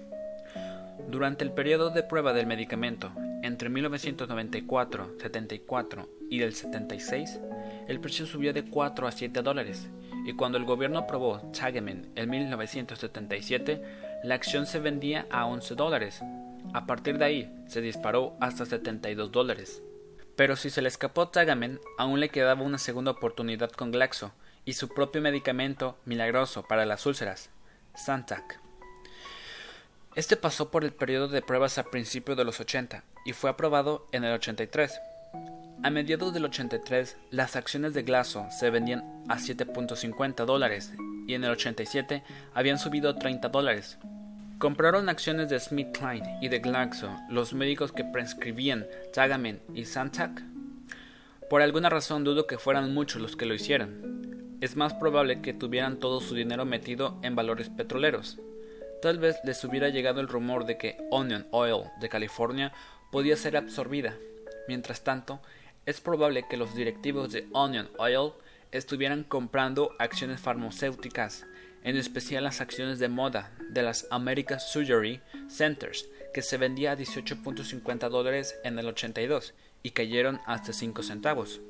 Durante 1.09 1.43
el 1.43 1.51
periodo 1.51 1.89
de 1.89 2.03
prueba 2.03 2.33
del 2.33 2.47
medicamento, 2.47 3.11
entre 3.41 3.69
1994, 3.69 5.15
74 5.19 6.09
y 6.29 6.41
el 6.41 6.53
76, 6.53 7.39
el 7.87 7.99
precio 7.99 8.25
subió 8.25 8.53
de 8.53 8.63
4 8.63 9.07
a 9.07 9.11
7 9.11 9.41
dólares, 9.41 9.89
y 10.25 10.33
cuando 10.33 10.57
el 10.57 10.65
gobierno 10.65 10.99
aprobó 10.99 11.39
Tagamen 11.51 12.11
en 12.15 12.29
1977, 12.29 13.81
la 14.23 14.35
acción 14.35 14.67
se 14.67 14.79
vendía 14.79 15.25
a 15.31 15.47
11 15.47 15.75
dólares, 15.75 16.21
a 16.73 16.85
partir 16.85 17.17
de 17.17 17.25
ahí 17.25 17.63
se 17.67 17.81
disparó 17.81 18.35
hasta 18.39 18.65
72 18.65 19.31
dólares. 19.31 19.81
Pero 20.41 20.55
si 20.55 20.71
se 20.71 20.81
le 20.81 20.87
escapó 20.87 21.27
Tagamen, 21.27 21.79
aún 21.99 22.19
le 22.19 22.29
quedaba 22.29 22.63
una 22.63 22.79
segunda 22.79 23.11
oportunidad 23.11 23.69
con 23.69 23.91
Glaxo 23.91 24.31
y 24.65 24.73
su 24.73 24.89
propio 24.89 25.21
medicamento 25.21 25.99
milagroso 26.03 26.63
para 26.63 26.87
las 26.87 27.05
úlceras, 27.05 27.51
Santac. 27.93 28.59
Este 30.15 30.37
pasó 30.37 30.71
por 30.71 30.83
el 30.83 30.93
periodo 30.93 31.27
de 31.27 31.43
pruebas 31.43 31.77
a 31.77 31.83
principios 31.83 32.35
de 32.39 32.43
los 32.43 32.59
80 32.59 33.03
y 33.23 33.33
fue 33.33 33.51
aprobado 33.51 34.07
en 34.13 34.23
el 34.23 34.33
83. 34.33 34.99
A 35.83 35.89
mediados 35.91 36.33
del 36.33 36.45
83, 36.45 37.17
las 37.29 37.55
acciones 37.55 37.93
de 37.93 38.01
Glaxo 38.01 38.47
se 38.49 38.71
vendían 38.71 39.23
a 39.29 39.37
7.50 39.37 40.45
dólares 40.45 40.91
y 41.27 41.35
en 41.35 41.43
el 41.43 41.51
87 41.51 42.23
habían 42.55 42.79
subido 42.79 43.11
a 43.11 43.19
30 43.19 43.47
dólares. 43.49 43.99
Compraron 44.61 45.09
acciones 45.09 45.49
de 45.49 45.59
SmithKline 45.59 46.37
y 46.39 46.47
de 46.47 46.59
Glaxo 46.59 47.09
los 47.29 47.51
médicos 47.51 47.91
que 47.91 48.03
prescribían 48.03 48.85
Tagamen 49.11 49.59
y 49.73 49.85
Santac. 49.85 50.43
Por 51.49 51.63
alguna 51.63 51.89
razón 51.89 52.23
dudo 52.23 52.45
que 52.45 52.59
fueran 52.59 52.93
muchos 52.93 53.23
los 53.23 53.35
que 53.35 53.47
lo 53.47 53.55
hicieran. 53.55 54.59
Es 54.61 54.75
más 54.75 54.93
probable 54.93 55.41
que 55.41 55.55
tuvieran 55.55 55.99
todo 55.99 56.21
su 56.21 56.35
dinero 56.35 56.63
metido 56.65 57.17
en 57.23 57.35
valores 57.35 57.69
petroleros. 57.69 58.37
Tal 59.01 59.17
vez 59.17 59.37
les 59.43 59.63
hubiera 59.63 59.89
llegado 59.89 60.21
el 60.21 60.27
rumor 60.27 60.67
de 60.67 60.77
que 60.77 60.95
Onion 61.09 61.47
Oil 61.49 61.85
de 61.99 62.09
California 62.09 62.71
podía 63.11 63.37
ser 63.37 63.57
absorbida. 63.57 64.15
Mientras 64.67 65.03
tanto, 65.03 65.41
es 65.87 66.01
probable 66.01 66.45
que 66.47 66.57
los 66.57 66.75
directivos 66.75 67.31
de 67.31 67.47
Onion 67.53 67.89
Oil 67.97 68.33
estuvieran 68.71 69.23
comprando 69.23 69.95
acciones 69.97 70.39
farmacéuticas, 70.39 71.47
en 71.83 71.97
especial 71.97 72.43
las 72.43 72.61
acciones 72.61 72.99
de 72.99 73.09
moda 73.09 73.51
de 73.69 73.83
las 73.83 74.07
American 74.11 74.59
Surgery 74.59 75.21
Centers, 75.47 76.07
que 76.33 76.41
se 76.41 76.57
vendía 76.57 76.91
a 76.91 76.97
18.50 76.97 78.09
dólares 78.09 78.55
en 78.63 78.77
el 78.79 78.87
82 78.87 79.53
y 79.83 79.91
cayeron 79.91 80.39
hasta 80.45 80.73
5 80.73 81.03
centavos. 81.03 81.61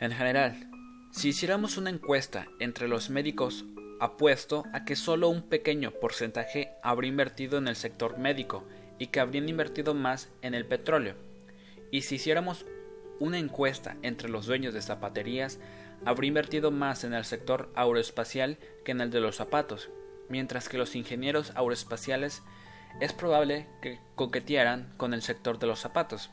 En 0.00 0.12
general, 0.12 0.68
si 1.12 1.28
hiciéramos 1.28 1.76
una 1.76 1.90
encuesta 1.90 2.48
entre 2.58 2.88
los 2.88 3.10
médicos, 3.10 3.64
apuesto 4.00 4.64
a 4.72 4.84
que 4.84 4.96
solo 4.96 5.28
un 5.28 5.42
pequeño 5.42 5.92
porcentaje 5.92 6.72
habría 6.82 7.10
invertido 7.10 7.58
en 7.58 7.68
el 7.68 7.76
sector 7.76 8.18
médico 8.18 8.64
y 8.98 9.08
que 9.08 9.20
habrían 9.20 9.48
invertido 9.48 9.94
más 9.94 10.28
en 10.42 10.54
el 10.54 10.66
petróleo. 10.66 11.14
Y 11.90 12.02
si 12.02 12.16
hiciéramos 12.16 12.66
una 13.20 13.38
encuesta 13.38 13.96
entre 14.02 14.28
los 14.28 14.46
dueños 14.46 14.74
de 14.74 14.82
zapaterías, 14.82 15.60
habría 16.04 16.28
invertido 16.28 16.70
más 16.70 17.04
en 17.04 17.14
el 17.14 17.24
sector 17.24 17.72
aeroespacial 17.74 18.58
que 18.84 18.92
en 18.92 19.00
el 19.00 19.10
de 19.10 19.20
los 19.20 19.36
zapatos, 19.36 19.90
mientras 20.28 20.68
que 20.68 20.78
los 20.78 20.96
ingenieros 20.96 21.50
aeroespaciales 21.56 22.42
es 23.00 23.12
probable 23.12 23.66
que 23.82 24.00
coquetearan 24.14 24.92
con 24.96 25.14
el 25.14 25.22
sector 25.22 25.58
de 25.58 25.66
los 25.66 25.80
zapatos. 25.80 26.30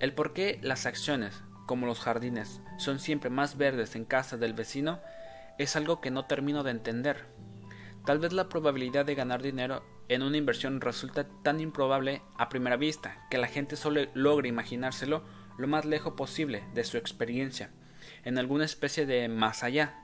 El 0.00 0.12
por 0.14 0.32
qué 0.32 0.58
las 0.62 0.86
acciones, 0.86 1.42
como 1.66 1.86
los 1.86 2.00
jardines, 2.00 2.60
son 2.78 2.98
siempre 2.98 3.30
más 3.30 3.56
verdes 3.56 3.96
en 3.96 4.04
casa 4.04 4.36
del 4.36 4.54
vecino 4.54 5.00
es 5.58 5.76
algo 5.76 6.00
que 6.00 6.10
no 6.10 6.26
termino 6.26 6.62
de 6.62 6.70
entender. 6.70 7.26
Tal 8.04 8.18
vez 8.18 8.32
la 8.32 8.48
probabilidad 8.48 9.06
de 9.06 9.14
ganar 9.14 9.42
dinero 9.42 9.82
en 10.08 10.22
una 10.22 10.36
inversión 10.36 10.80
resulta 10.80 11.26
tan 11.42 11.60
improbable 11.60 12.22
a 12.36 12.48
primera 12.48 12.76
vista 12.76 13.26
que 13.30 13.38
la 13.38 13.46
gente 13.46 13.76
solo 13.76 14.02
logra 14.14 14.48
imaginárselo 14.48 15.24
lo 15.56 15.68
más 15.68 15.84
lejos 15.84 16.14
posible 16.14 16.64
de 16.74 16.84
su 16.84 16.98
experiencia, 16.98 17.70
en 18.24 18.38
alguna 18.38 18.64
especie 18.64 19.06
de 19.06 19.28
más 19.28 19.62
allá. 19.62 19.94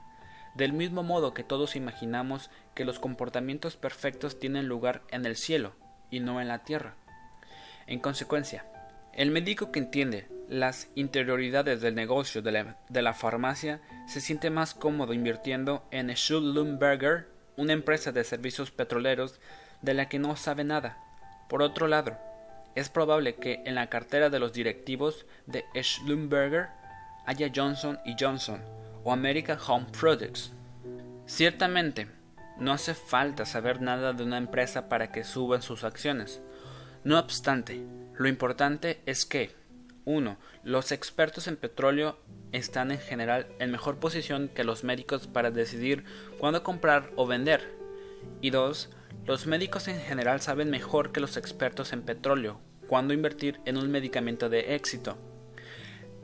Del 0.55 0.73
mismo 0.73 1.03
modo 1.03 1.33
que 1.33 1.43
todos 1.43 1.75
imaginamos 1.75 2.49
que 2.75 2.85
los 2.85 2.99
comportamientos 2.99 3.77
perfectos 3.77 4.39
tienen 4.39 4.67
lugar 4.67 5.01
en 5.11 5.25
el 5.25 5.35
cielo 5.35 5.73
y 6.09 6.19
no 6.19 6.41
en 6.41 6.47
la 6.47 6.59
tierra. 6.59 6.95
En 7.87 7.99
consecuencia, 7.99 8.65
el 9.13 9.31
médico 9.31 9.71
que 9.71 9.79
entiende 9.79 10.27
las 10.49 10.89
interioridades 10.95 11.79
del 11.79 11.95
negocio 11.95 12.41
de 12.41 13.01
la, 13.01 13.13
farmacia 13.13 13.79
se 14.07 14.19
siente 14.19 14.49
más 14.49 14.73
cómodo 14.73 15.13
invirtiendo 15.13 15.85
en 15.91 16.13
Schlumberger, 16.15 17.27
una 17.55 17.73
empresa 17.73 18.11
de 18.11 18.23
servicios 18.23 18.71
petroleros 18.71 19.39
de 19.81 19.93
la 19.93 20.09
que 20.09 20.19
no 20.19 20.35
sabe 20.35 20.63
nada. 20.63 20.97
Por 21.47 21.61
otro 21.61 21.87
lado, 21.87 22.17
es 22.75 22.89
probable 22.89 23.35
que 23.35 23.61
en 23.65 23.75
la 23.75 23.89
cartera 23.89 24.29
de 24.29 24.39
los 24.39 24.53
directivos 24.53 25.25
de 25.45 25.65
Schlumberger 25.81 26.67
haya 27.25 27.51
Johnson 27.53 27.99
Johnson 28.19 28.61
o 29.03 29.11
American 29.11 29.57
Home 29.67 29.87
Products. 29.99 30.51
Ciertamente, 31.25 32.07
no 32.57 32.73
hace 32.73 32.93
falta 32.93 33.45
saber 33.45 33.81
nada 33.81 34.13
de 34.13 34.23
una 34.23 34.37
empresa 34.37 34.89
para 34.89 35.11
que 35.11 35.23
suban 35.23 35.61
sus 35.61 35.83
acciones. 35.83 36.41
No 37.03 37.17
obstante, 37.17 37.83
lo 38.13 38.27
importante 38.27 39.01
es 39.05 39.25
que 39.25 39.55
1. 40.05 40.37
Los 40.63 40.91
expertos 40.91 41.47
en 41.47 41.57
petróleo 41.57 42.17
están 42.51 42.91
en 42.91 42.99
general 42.99 43.47
en 43.59 43.71
mejor 43.71 43.99
posición 43.99 44.49
que 44.49 44.63
los 44.63 44.83
médicos 44.83 45.27
para 45.27 45.51
decidir 45.51 46.03
cuándo 46.39 46.63
comprar 46.63 47.11
o 47.15 47.25
vender. 47.25 47.75
Y 48.41 48.49
2. 48.49 48.89
Los 49.25 49.47
médicos 49.47 49.87
en 49.87 49.99
general 49.99 50.41
saben 50.41 50.69
mejor 50.69 51.11
que 51.11 51.19
los 51.19 51.37
expertos 51.37 51.93
en 51.93 52.03
petróleo 52.03 52.59
cuándo 52.91 53.13
invertir 53.13 53.61
en 53.63 53.77
un 53.77 53.89
medicamento 53.89 54.49
de 54.49 54.75
éxito. 54.75 55.17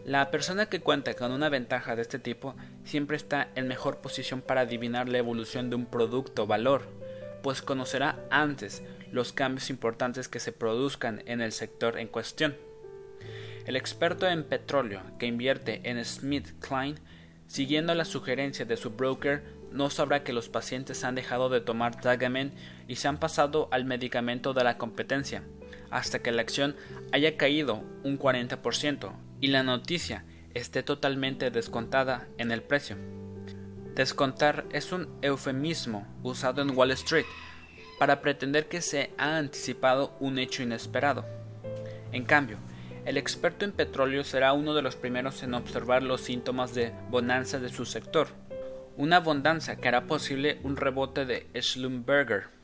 La 0.08 0.32
persona 0.32 0.68
que 0.68 0.80
cuenta 0.80 1.16
con 1.16 1.34
una 1.34 1.50
ventaja 1.50 1.98
de 1.98 2.02
este 2.02 2.18
tipo 2.18 2.56
siempre 2.86 3.18
está 3.18 3.50
en 3.56 3.68
mejor 3.68 3.98
posición 3.98 4.42
para 4.42 4.62
adivinar 4.62 5.10
la 5.10 5.18
evolución 5.18 5.70
de 5.70 5.76
un 5.76 5.86
producto 5.86 6.44
o 6.44 6.48
valor, 6.48 6.88
pues 7.44 7.62
conocerá 7.62 8.18
antes 8.32 8.84
los 9.12 9.34
cambios 9.34 9.70
importantes 9.70 10.30
que 10.30 10.40
se 10.40 10.54
produzcan 10.54 11.24
en 11.26 11.42
el 11.42 11.52
sector 11.52 12.00
en 12.00 12.08
cuestión. 12.08 12.56
El 13.66 13.76
experto 13.76 14.30
en 14.30 14.46
petróleo 14.46 15.02
que 15.20 15.26
invierte 15.26 15.82
en 15.84 16.04
Smith 16.06 16.54
Klein, 16.62 16.98
siguiendo 17.48 17.94
la 17.94 18.06
sugerencia 18.06 18.64
de 18.64 18.78
su 18.78 18.92
broker, 18.92 19.44
no 19.74 19.90
sabrá 19.90 20.24
que 20.24 20.32
los 20.32 20.48
pacientes 20.48 21.04
han 21.04 21.16
dejado 21.16 21.50
de 21.50 21.60
tomar 21.60 22.00
Tagamen 22.00 22.54
y 22.88 22.96
se 22.96 23.10
han 23.10 23.20
pasado 23.20 23.68
al 23.72 23.84
medicamento 23.84 24.54
de 24.54 24.64
la 24.64 24.78
competencia, 24.78 25.44
hasta 25.92 26.20
que 26.20 26.32
la 26.32 26.44
acción 26.44 26.78
haya 27.12 27.36
caído 27.36 27.84
un 28.06 28.18
40% 28.18 29.27
y 29.42 29.48
la 29.48 29.64
noticia 29.64 30.26
esté 30.54 30.84
totalmente 30.84 31.52
descontada 31.52 32.28
en 32.38 32.52
el 32.52 32.62
precio. 32.62 32.98
Descontar 33.96 34.66
es 34.72 34.92
un 34.92 35.10
eufemismo 35.22 36.08
usado 36.24 36.62
en 36.62 36.76
Wall 36.76 36.92
Street 36.92 37.26
para 38.00 38.22
pretender 38.22 38.68
que 38.68 38.82
se 38.82 39.12
ha 39.18 39.38
anticipado 39.38 40.16
un 40.20 40.38
hecho 40.38 40.64
inesperado. 40.64 41.26
En 42.12 42.24
cambio, 42.24 42.58
el 43.06 43.18
experto 43.18 43.66
en 43.66 43.72
petróleo 43.72 44.24
será 44.24 44.54
uno 44.54 44.74
de 44.74 44.82
los 44.82 44.96
primeros 44.96 45.42
en 45.42 45.54
observar 45.54 46.04
los 46.04 46.22
síntomas 46.22 46.76
de 46.76 46.94
bonanza 47.10 47.60
de 47.60 47.70
su 47.70 47.86
sector, 47.86 48.28
una 48.98 49.18
abundancia 49.18 49.78
que 49.78 49.88
hará 49.88 50.06
posible 50.08 50.60
un 50.64 50.76
rebote 50.76 51.26
de 51.26 51.48
Schlumberger. 51.60 52.57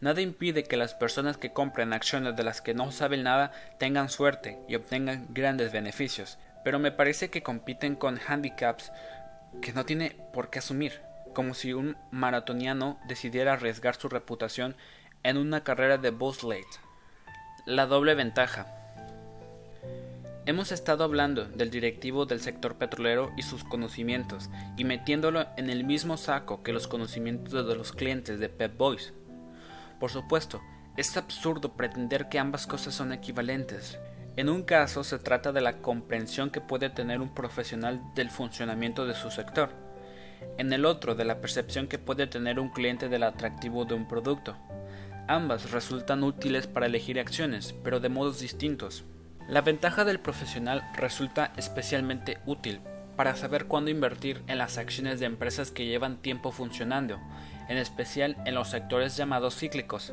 Nada 0.00 0.20
impide 0.20 0.64
que 0.64 0.76
las 0.76 0.94
personas 0.94 1.36
que 1.36 1.52
compren 1.52 1.92
acciones 1.92 2.36
de 2.36 2.42
las 2.42 2.60
que 2.60 2.74
no 2.74 2.90
saben 2.92 3.22
nada 3.22 3.52
tengan 3.78 4.08
suerte 4.08 4.58
y 4.68 4.74
obtengan 4.74 5.26
grandes 5.30 5.72
beneficios, 5.72 6.38
pero 6.64 6.78
me 6.78 6.92
parece 6.92 7.30
que 7.30 7.42
compiten 7.42 7.96
con 7.96 8.18
handicaps 8.26 8.92
que 9.60 9.72
no 9.72 9.84
tiene 9.84 10.16
por 10.32 10.50
qué 10.50 10.60
asumir 10.60 11.00
como 11.32 11.54
si 11.54 11.72
un 11.72 11.96
maratoniano 12.10 12.98
decidiera 13.06 13.52
arriesgar 13.52 13.96
su 13.96 14.08
reputación 14.08 14.76
en 15.22 15.36
una 15.36 15.62
carrera 15.62 15.98
de 15.98 16.10
bobsleigh. 16.10 16.64
La 17.66 17.86
doble 17.86 18.14
ventaja. 18.14 18.66
Hemos 20.46 20.72
estado 20.72 21.04
hablando 21.04 21.44
del 21.44 21.70
directivo 21.70 22.26
del 22.26 22.40
sector 22.40 22.76
petrolero 22.76 23.30
y 23.36 23.42
sus 23.42 23.62
conocimientos, 23.62 24.48
y 24.76 24.84
metiéndolo 24.84 25.46
en 25.56 25.70
el 25.70 25.84
mismo 25.84 26.16
saco 26.16 26.62
que 26.62 26.72
los 26.72 26.88
conocimientos 26.88 27.68
de 27.68 27.76
los 27.76 27.92
clientes 27.92 28.40
de 28.40 28.48
Pep 28.48 28.76
Boys. 28.76 29.12
Por 30.00 30.10
supuesto, 30.10 30.62
es 30.96 31.16
absurdo 31.16 31.74
pretender 31.74 32.28
que 32.28 32.38
ambas 32.38 32.66
cosas 32.66 32.94
son 32.94 33.12
equivalentes. 33.12 33.98
En 34.36 34.48
un 34.48 34.62
caso 34.62 35.04
se 35.04 35.18
trata 35.18 35.52
de 35.52 35.60
la 35.60 35.82
comprensión 35.82 36.50
que 36.50 36.62
puede 36.62 36.88
tener 36.88 37.20
un 37.20 37.34
profesional 37.34 38.00
del 38.14 38.30
funcionamiento 38.30 39.06
de 39.06 39.14
su 39.14 39.30
sector, 39.30 39.70
en 40.56 40.72
el 40.72 40.86
otro 40.86 41.14
de 41.14 41.26
la 41.26 41.42
percepción 41.42 41.86
que 41.86 41.98
puede 41.98 42.26
tener 42.26 42.58
un 42.58 42.70
cliente 42.70 43.10
del 43.10 43.24
atractivo 43.24 43.84
de 43.84 43.94
un 43.94 44.08
producto. 44.08 44.56
Ambas 45.28 45.70
resultan 45.70 46.24
útiles 46.24 46.66
para 46.66 46.86
elegir 46.86 47.20
acciones, 47.20 47.74
pero 47.84 48.00
de 48.00 48.08
modos 48.08 48.40
distintos. 48.40 49.04
La 49.48 49.60
ventaja 49.60 50.04
del 50.06 50.18
profesional 50.18 50.82
resulta 50.94 51.52
especialmente 51.56 52.38
útil 52.46 52.80
para 53.16 53.36
saber 53.36 53.66
cuándo 53.66 53.90
invertir 53.90 54.42
en 54.46 54.56
las 54.56 54.78
acciones 54.78 55.20
de 55.20 55.26
empresas 55.26 55.70
que 55.70 55.84
llevan 55.84 56.22
tiempo 56.22 56.52
funcionando, 56.52 57.20
en 57.70 57.78
especial 57.78 58.36
en 58.44 58.54
los 58.54 58.68
sectores 58.68 59.16
llamados 59.16 59.56
cíclicos. 59.56 60.12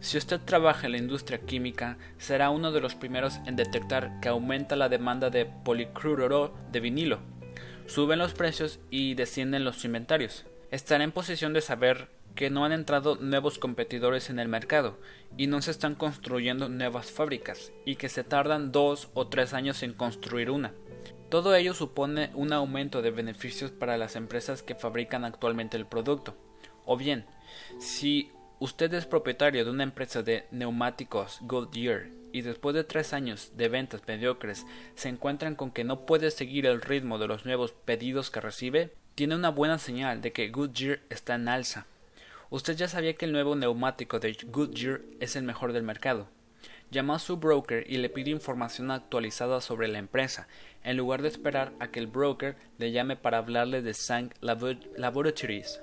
Si 0.00 0.16
usted 0.16 0.40
trabaja 0.40 0.86
en 0.86 0.92
la 0.92 0.98
industria 0.98 1.38
química, 1.38 1.98
será 2.18 2.50
uno 2.50 2.72
de 2.72 2.80
los 2.80 2.94
primeros 2.94 3.36
en 3.46 3.56
detectar 3.56 4.18
que 4.20 4.28
aumenta 4.28 4.74
la 4.74 4.88
demanda 4.88 5.28
de 5.30 5.46
policloruro 5.46 6.54
de 6.72 6.80
vinilo, 6.80 7.20
suben 7.86 8.18
los 8.18 8.32
precios 8.32 8.80
y 8.90 9.14
descienden 9.14 9.64
los 9.64 9.84
inventarios. 9.84 10.46
Estará 10.70 11.04
en 11.04 11.12
posición 11.12 11.52
de 11.52 11.60
saber 11.60 12.08
que 12.34 12.50
no 12.50 12.64
han 12.64 12.72
entrado 12.72 13.16
nuevos 13.16 13.58
competidores 13.58 14.30
en 14.30 14.38
el 14.38 14.48
mercado 14.48 14.96
y 15.36 15.46
no 15.46 15.60
se 15.60 15.72
están 15.72 15.94
construyendo 15.94 16.68
nuevas 16.68 17.10
fábricas 17.10 17.72
y 17.84 17.96
que 17.96 18.08
se 18.08 18.24
tardan 18.24 18.70
dos 18.70 19.08
o 19.14 19.26
tres 19.26 19.54
años 19.54 19.82
en 19.82 19.92
construir 19.92 20.50
una. 20.50 20.72
Todo 21.30 21.54
ello 21.54 21.74
supone 21.74 22.30
un 22.34 22.52
aumento 22.52 23.02
de 23.02 23.10
beneficios 23.10 23.70
para 23.72 23.98
las 23.98 24.16
empresas 24.16 24.62
que 24.62 24.74
fabrican 24.74 25.24
actualmente 25.24 25.76
el 25.76 25.84
producto. 25.84 26.36
O 26.90 26.96
bien, 26.96 27.26
si 27.78 28.30
usted 28.60 28.94
es 28.94 29.04
propietario 29.04 29.62
de 29.62 29.70
una 29.70 29.82
empresa 29.82 30.22
de 30.22 30.46
neumáticos 30.50 31.38
Goodyear 31.42 32.06
y 32.32 32.40
después 32.40 32.74
de 32.74 32.82
tres 32.82 33.12
años 33.12 33.52
de 33.58 33.68
ventas 33.68 34.00
mediocres 34.06 34.64
se 34.94 35.10
encuentran 35.10 35.54
con 35.54 35.70
que 35.70 35.84
no 35.84 36.06
puede 36.06 36.30
seguir 36.30 36.64
el 36.64 36.80
ritmo 36.80 37.18
de 37.18 37.26
los 37.26 37.44
nuevos 37.44 37.72
pedidos 37.72 38.30
que 38.30 38.40
recibe, 38.40 38.94
tiene 39.14 39.36
una 39.36 39.50
buena 39.50 39.76
señal 39.76 40.22
de 40.22 40.32
que 40.32 40.48
Goodyear 40.48 41.00
está 41.10 41.34
en 41.34 41.48
alza. 41.48 41.84
Usted 42.48 42.74
ya 42.74 42.88
sabía 42.88 43.12
que 43.12 43.26
el 43.26 43.32
nuevo 43.32 43.54
neumático 43.54 44.18
de 44.18 44.34
Goodyear 44.46 45.02
es 45.20 45.36
el 45.36 45.42
mejor 45.42 45.74
del 45.74 45.82
mercado. 45.82 46.30
Llamó 46.90 47.12
a 47.12 47.18
su 47.18 47.36
broker 47.36 47.84
y 47.86 47.98
le 47.98 48.08
pidió 48.08 48.34
información 48.34 48.90
actualizada 48.90 49.60
sobre 49.60 49.88
la 49.88 49.98
empresa, 49.98 50.48
en 50.84 50.96
lugar 50.96 51.20
de 51.20 51.28
esperar 51.28 51.74
a 51.80 51.88
que 51.88 52.00
el 52.00 52.06
broker 52.06 52.56
le 52.78 52.92
llame 52.92 53.16
para 53.16 53.36
hablarle 53.36 53.82
de 53.82 53.92
Sang 53.92 54.32
Laboratories. 54.40 55.82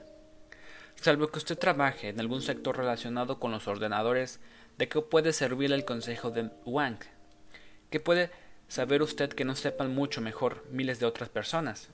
Salvo 0.96 1.28
que 1.28 1.38
usted 1.38 1.58
trabaje 1.58 2.10
en 2.10 2.20
algún 2.20 2.42
sector 2.42 2.78
relacionado 2.78 3.40
con 3.40 3.52
los 3.52 3.68
ordenadores, 3.68 4.40
¿de 4.78 4.88
qué 4.88 5.02
puede 5.02 5.34
servir 5.34 5.72
el 5.72 5.86
consejo 5.86 6.32
de 6.32 6.50
Wang? 6.66 6.98
¿Qué 7.90 8.00
puede 8.00 8.32
saber 8.68 9.02
usted 9.02 9.30
que 9.30 9.46
no 9.46 9.56
sepan 9.56 9.94
mucho 9.94 10.22
mejor 10.22 10.66
miles 10.72 11.00
de 11.00 11.06
otras 11.06 11.30
personas? 11.30 11.90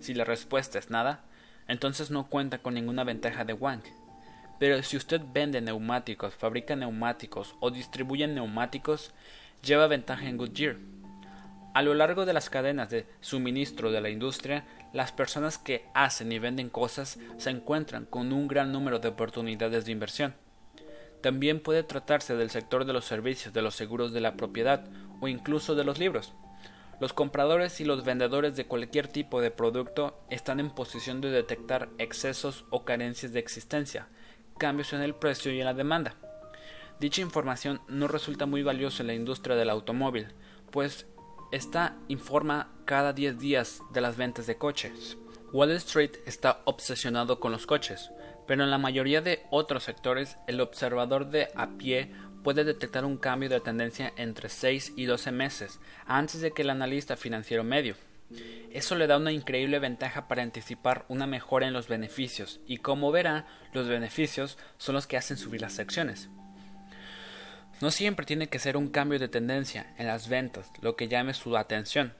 Si 0.00 0.14
la 0.14 0.24
respuesta 0.24 0.78
es 0.78 0.90
nada, 0.90 1.24
entonces 1.68 2.10
no 2.10 2.28
cuenta 2.28 2.58
con 2.58 2.74
ninguna 2.74 3.04
ventaja 3.04 3.44
de 3.44 3.52
Wang. 3.52 3.82
Pero 4.58 4.82
si 4.82 4.96
usted 4.96 5.20
vende 5.32 5.60
neumáticos, 5.60 6.34
fabrica 6.34 6.74
neumáticos 6.74 7.54
o 7.60 7.70
distribuye 7.70 8.26
neumáticos, 8.26 9.12
lleva 9.62 9.86
ventaja 9.86 10.28
en 10.28 10.36
Goodyear. 10.36 10.76
A 11.74 11.82
lo 11.82 11.94
largo 11.94 12.26
de 12.26 12.32
las 12.32 12.50
cadenas 12.50 12.90
de 12.90 13.06
suministro 13.20 13.92
de 13.92 14.00
la 14.00 14.10
industria, 14.10 14.64
las 14.92 15.12
personas 15.12 15.58
que 15.58 15.86
hacen 15.94 16.32
y 16.32 16.38
venden 16.38 16.70
cosas 16.70 17.18
se 17.36 17.50
encuentran 17.50 18.06
con 18.06 18.32
un 18.32 18.48
gran 18.48 18.72
número 18.72 18.98
de 18.98 19.08
oportunidades 19.08 19.84
de 19.84 19.92
inversión. 19.92 20.34
También 21.20 21.60
puede 21.60 21.82
tratarse 21.82 22.36
del 22.36 22.50
sector 22.50 22.84
de 22.84 22.92
los 22.92 23.04
servicios, 23.04 23.52
de 23.52 23.62
los 23.62 23.74
seguros 23.74 24.12
de 24.12 24.20
la 24.20 24.34
propiedad 24.34 24.84
o 25.20 25.28
incluso 25.28 25.74
de 25.74 25.84
los 25.84 25.98
libros. 25.98 26.32
Los 27.00 27.12
compradores 27.12 27.80
y 27.80 27.84
los 27.84 28.04
vendedores 28.04 28.56
de 28.56 28.66
cualquier 28.66 29.08
tipo 29.08 29.40
de 29.40 29.50
producto 29.50 30.20
están 30.30 30.58
en 30.58 30.70
posición 30.70 31.20
de 31.20 31.30
detectar 31.30 31.88
excesos 31.98 32.64
o 32.70 32.84
carencias 32.84 33.32
de 33.32 33.38
existencia, 33.38 34.08
cambios 34.58 34.92
en 34.92 35.02
el 35.02 35.14
precio 35.14 35.52
y 35.52 35.60
en 35.60 35.66
la 35.66 35.74
demanda. 35.74 36.14
Dicha 36.98 37.20
información 37.20 37.80
no 37.86 38.08
resulta 38.08 38.46
muy 38.46 38.64
valiosa 38.64 39.02
en 39.02 39.08
la 39.08 39.14
industria 39.14 39.54
del 39.54 39.70
automóvil, 39.70 40.28
pues 40.72 41.06
esta 41.52 41.96
informa 42.08 42.72
cada 42.88 43.12
10 43.12 43.38
días 43.38 43.82
de 43.92 44.00
las 44.00 44.16
ventas 44.16 44.46
de 44.46 44.56
coches. 44.56 45.18
Wall 45.52 45.72
Street 45.72 46.12
está 46.24 46.62
obsesionado 46.64 47.38
con 47.38 47.52
los 47.52 47.66
coches, 47.66 48.10
pero 48.46 48.64
en 48.64 48.70
la 48.70 48.78
mayoría 48.78 49.20
de 49.20 49.42
otros 49.50 49.84
sectores 49.84 50.38
el 50.46 50.58
observador 50.62 51.28
de 51.28 51.48
a 51.54 51.76
pie 51.76 52.10
puede 52.42 52.64
detectar 52.64 53.04
un 53.04 53.18
cambio 53.18 53.50
de 53.50 53.60
tendencia 53.60 54.14
entre 54.16 54.48
6 54.48 54.94
y 54.96 55.04
12 55.04 55.32
meses 55.32 55.80
antes 56.06 56.40
de 56.40 56.52
que 56.52 56.62
el 56.62 56.70
analista 56.70 57.18
financiero 57.18 57.62
medio. 57.62 57.94
Eso 58.70 58.94
le 58.94 59.06
da 59.06 59.18
una 59.18 59.32
increíble 59.32 59.78
ventaja 59.80 60.26
para 60.26 60.42
anticipar 60.42 61.04
una 61.08 61.26
mejora 61.26 61.66
en 61.66 61.74
los 61.74 61.88
beneficios 61.88 62.58
y 62.66 62.78
como 62.78 63.12
verá, 63.12 63.46
los 63.74 63.86
beneficios 63.86 64.56
son 64.78 64.94
los 64.94 65.06
que 65.06 65.18
hacen 65.18 65.36
subir 65.36 65.60
las 65.60 65.78
acciones. 65.78 66.30
No 67.82 67.90
siempre 67.90 68.24
tiene 68.24 68.48
que 68.48 68.58
ser 68.58 68.78
un 68.78 68.88
cambio 68.88 69.18
de 69.18 69.28
tendencia 69.28 69.92
en 69.98 70.06
las 70.06 70.30
ventas 70.30 70.70
lo 70.80 70.96
que 70.96 71.06
llame 71.08 71.34
su 71.34 71.54
atención. 71.54 72.14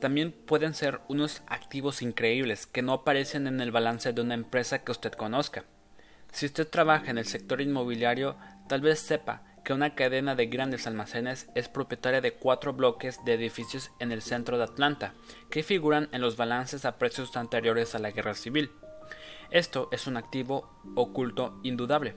También 0.00 0.32
pueden 0.32 0.74
ser 0.74 1.00
unos 1.08 1.42
activos 1.46 2.02
increíbles 2.02 2.66
que 2.66 2.82
no 2.82 2.92
aparecen 2.92 3.46
en 3.46 3.60
el 3.60 3.72
balance 3.72 4.12
de 4.12 4.20
una 4.20 4.34
empresa 4.34 4.84
que 4.84 4.92
usted 4.92 5.12
conozca. 5.12 5.64
Si 6.30 6.46
usted 6.46 6.68
trabaja 6.68 7.10
en 7.10 7.18
el 7.18 7.24
sector 7.24 7.60
inmobiliario, 7.60 8.36
tal 8.68 8.80
vez 8.80 9.00
sepa 9.00 9.42
que 9.64 9.72
una 9.72 9.94
cadena 9.94 10.34
de 10.34 10.46
grandes 10.46 10.86
almacenes 10.86 11.48
es 11.54 11.68
propietaria 11.68 12.20
de 12.20 12.32
cuatro 12.32 12.72
bloques 12.72 13.22
de 13.24 13.34
edificios 13.34 13.90
en 13.98 14.12
el 14.12 14.22
centro 14.22 14.56
de 14.56 14.64
Atlanta, 14.64 15.14
que 15.50 15.62
figuran 15.62 16.08
en 16.12 16.20
los 16.20 16.36
balances 16.36 16.84
a 16.84 16.96
precios 16.96 17.36
anteriores 17.36 17.94
a 17.94 17.98
la 17.98 18.10
guerra 18.10 18.34
civil. 18.34 18.70
Esto 19.50 19.88
es 19.90 20.06
un 20.06 20.16
activo 20.16 20.70
oculto 20.94 21.58
indudable, 21.64 22.14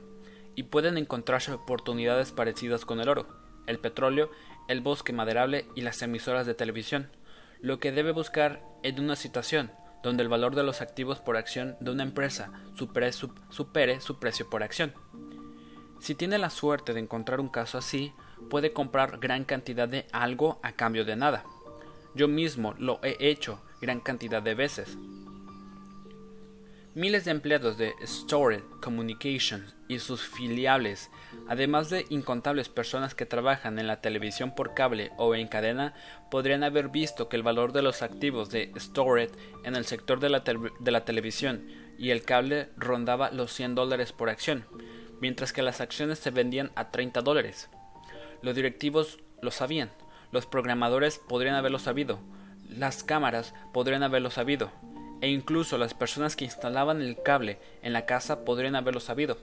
y 0.56 0.64
pueden 0.64 0.98
encontrarse 0.98 1.52
oportunidades 1.52 2.32
parecidas 2.32 2.86
con 2.86 3.00
el 3.00 3.10
oro, 3.10 3.28
el 3.68 3.80
petróleo, 3.80 4.30
el 4.68 4.82
bosque 4.82 5.14
maderable 5.14 5.66
y 5.76 5.82
las 5.82 6.02
emisoras 6.02 6.46
de 6.46 6.54
televisión. 6.54 7.10
Lo 7.62 7.80
que 7.80 7.92
debe 7.92 8.12
buscar 8.12 8.64
es 8.82 8.98
una 8.98 9.16
situación 9.16 9.72
donde 10.02 10.24
el 10.24 10.30
valor 10.30 10.56
de 10.56 10.64
los 10.64 10.82
activos 10.82 11.20
por 11.20 11.38
acción 11.38 11.78
de 11.80 11.92
una 11.92 12.02
empresa 12.02 12.52
supere 12.74 13.12
su 13.12 14.20
precio 14.20 14.50
por 14.50 14.64
acción. 14.64 14.94
Si 16.00 16.16
tiene 16.16 16.40
la 16.40 16.50
suerte 16.50 16.94
de 16.96 17.02
encontrar 17.02 17.40
un 17.40 17.50
caso 17.50 17.78
así, 17.78 18.14
puede 18.50 18.74
comprar 18.74 19.20
gran 19.20 19.46
cantidad 19.46 19.88
de 19.88 20.08
algo 20.12 20.60
a 20.64 20.72
cambio 20.72 21.06
de 21.06 21.16
nada. 21.16 21.46
Yo 22.16 22.28
mismo 22.28 22.74
lo 22.80 23.00
he 23.04 23.16
hecho 23.20 23.62
gran 23.80 24.00
cantidad 24.00 24.42
de 24.42 24.56
veces. 24.56 24.98
Miles 26.94 27.24
de 27.24 27.32
empleados 27.32 27.78
de 27.78 27.94
Stored 28.04 28.64
Communications 28.82 29.76
y 29.88 30.00
sus 30.00 30.24
filiales, 30.24 31.10
además 31.48 31.90
de 31.90 32.06
incontables 32.10 32.68
personas 32.68 33.16
que 33.16 33.26
trabajan 33.26 33.80
en 33.80 33.88
la 33.88 34.02
televisión 34.02 34.54
por 34.56 34.74
cable 34.74 35.10
o 35.16 35.34
en 35.34 35.48
cadena, 35.48 35.94
podrían 36.30 36.66
haber 36.66 36.90
visto 36.90 37.30
que 37.30 37.38
el 37.38 37.44
valor 37.44 37.72
de 37.72 37.82
los 37.82 38.02
activos 38.02 38.50
de 38.50 38.74
Stored 38.78 39.30
en 39.64 39.78
el 39.78 39.86
sector 39.86 40.20
de 40.20 40.28
la, 40.28 40.40
de 40.42 40.92
la 40.92 41.06
televisión 41.06 41.66
y 41.98 42.10
el 42.10 42.24
cable 42.24 42.68
rondaba 42.76 43.32
los 43.32 43.54
100 43.54 43.74
dólares 43.76 44.12
por 44.12 44.30
acción, 44.30 44.66
mientras 45.22 45.54
que 45.54 45.62
las 45.62 45.80
acciones 45.80 46.20
se 46.20 46.32
vendían 46.32 46.74
a 46.76 46.92
30 46.92 47.22
dólares. 47.22 47.70
Los 48.42 48.54
directivos 48.54 49.18
lo 49.42 49.52
sabían, 49.52 49.92
los 50.34 50.46
programadores 50.46 51.20
podrían 51.20 51.56
haberlo 51.56 51.80
sabido, 51.80 52.20
las 52.68 53.06
cámaras 53.06 53.54
podrían 53.72 54.04
haberlo 54.04 54.30
sabido, 54.30 54.74
e 55.22 55.30
incluso 55.30 55.78
las 55.78 55.94
personas 55.94 56.36
que 56.36 56.46
instalaban 56.46 57.02
el 57.02 57.22
cable 57.22 57.60
en 57.82 57.94
la 57.94 58.06
casa 58.06 58.44
podrían 58.44 58.76
haberlo 58.76 59.00
sabido. 59.00 59.38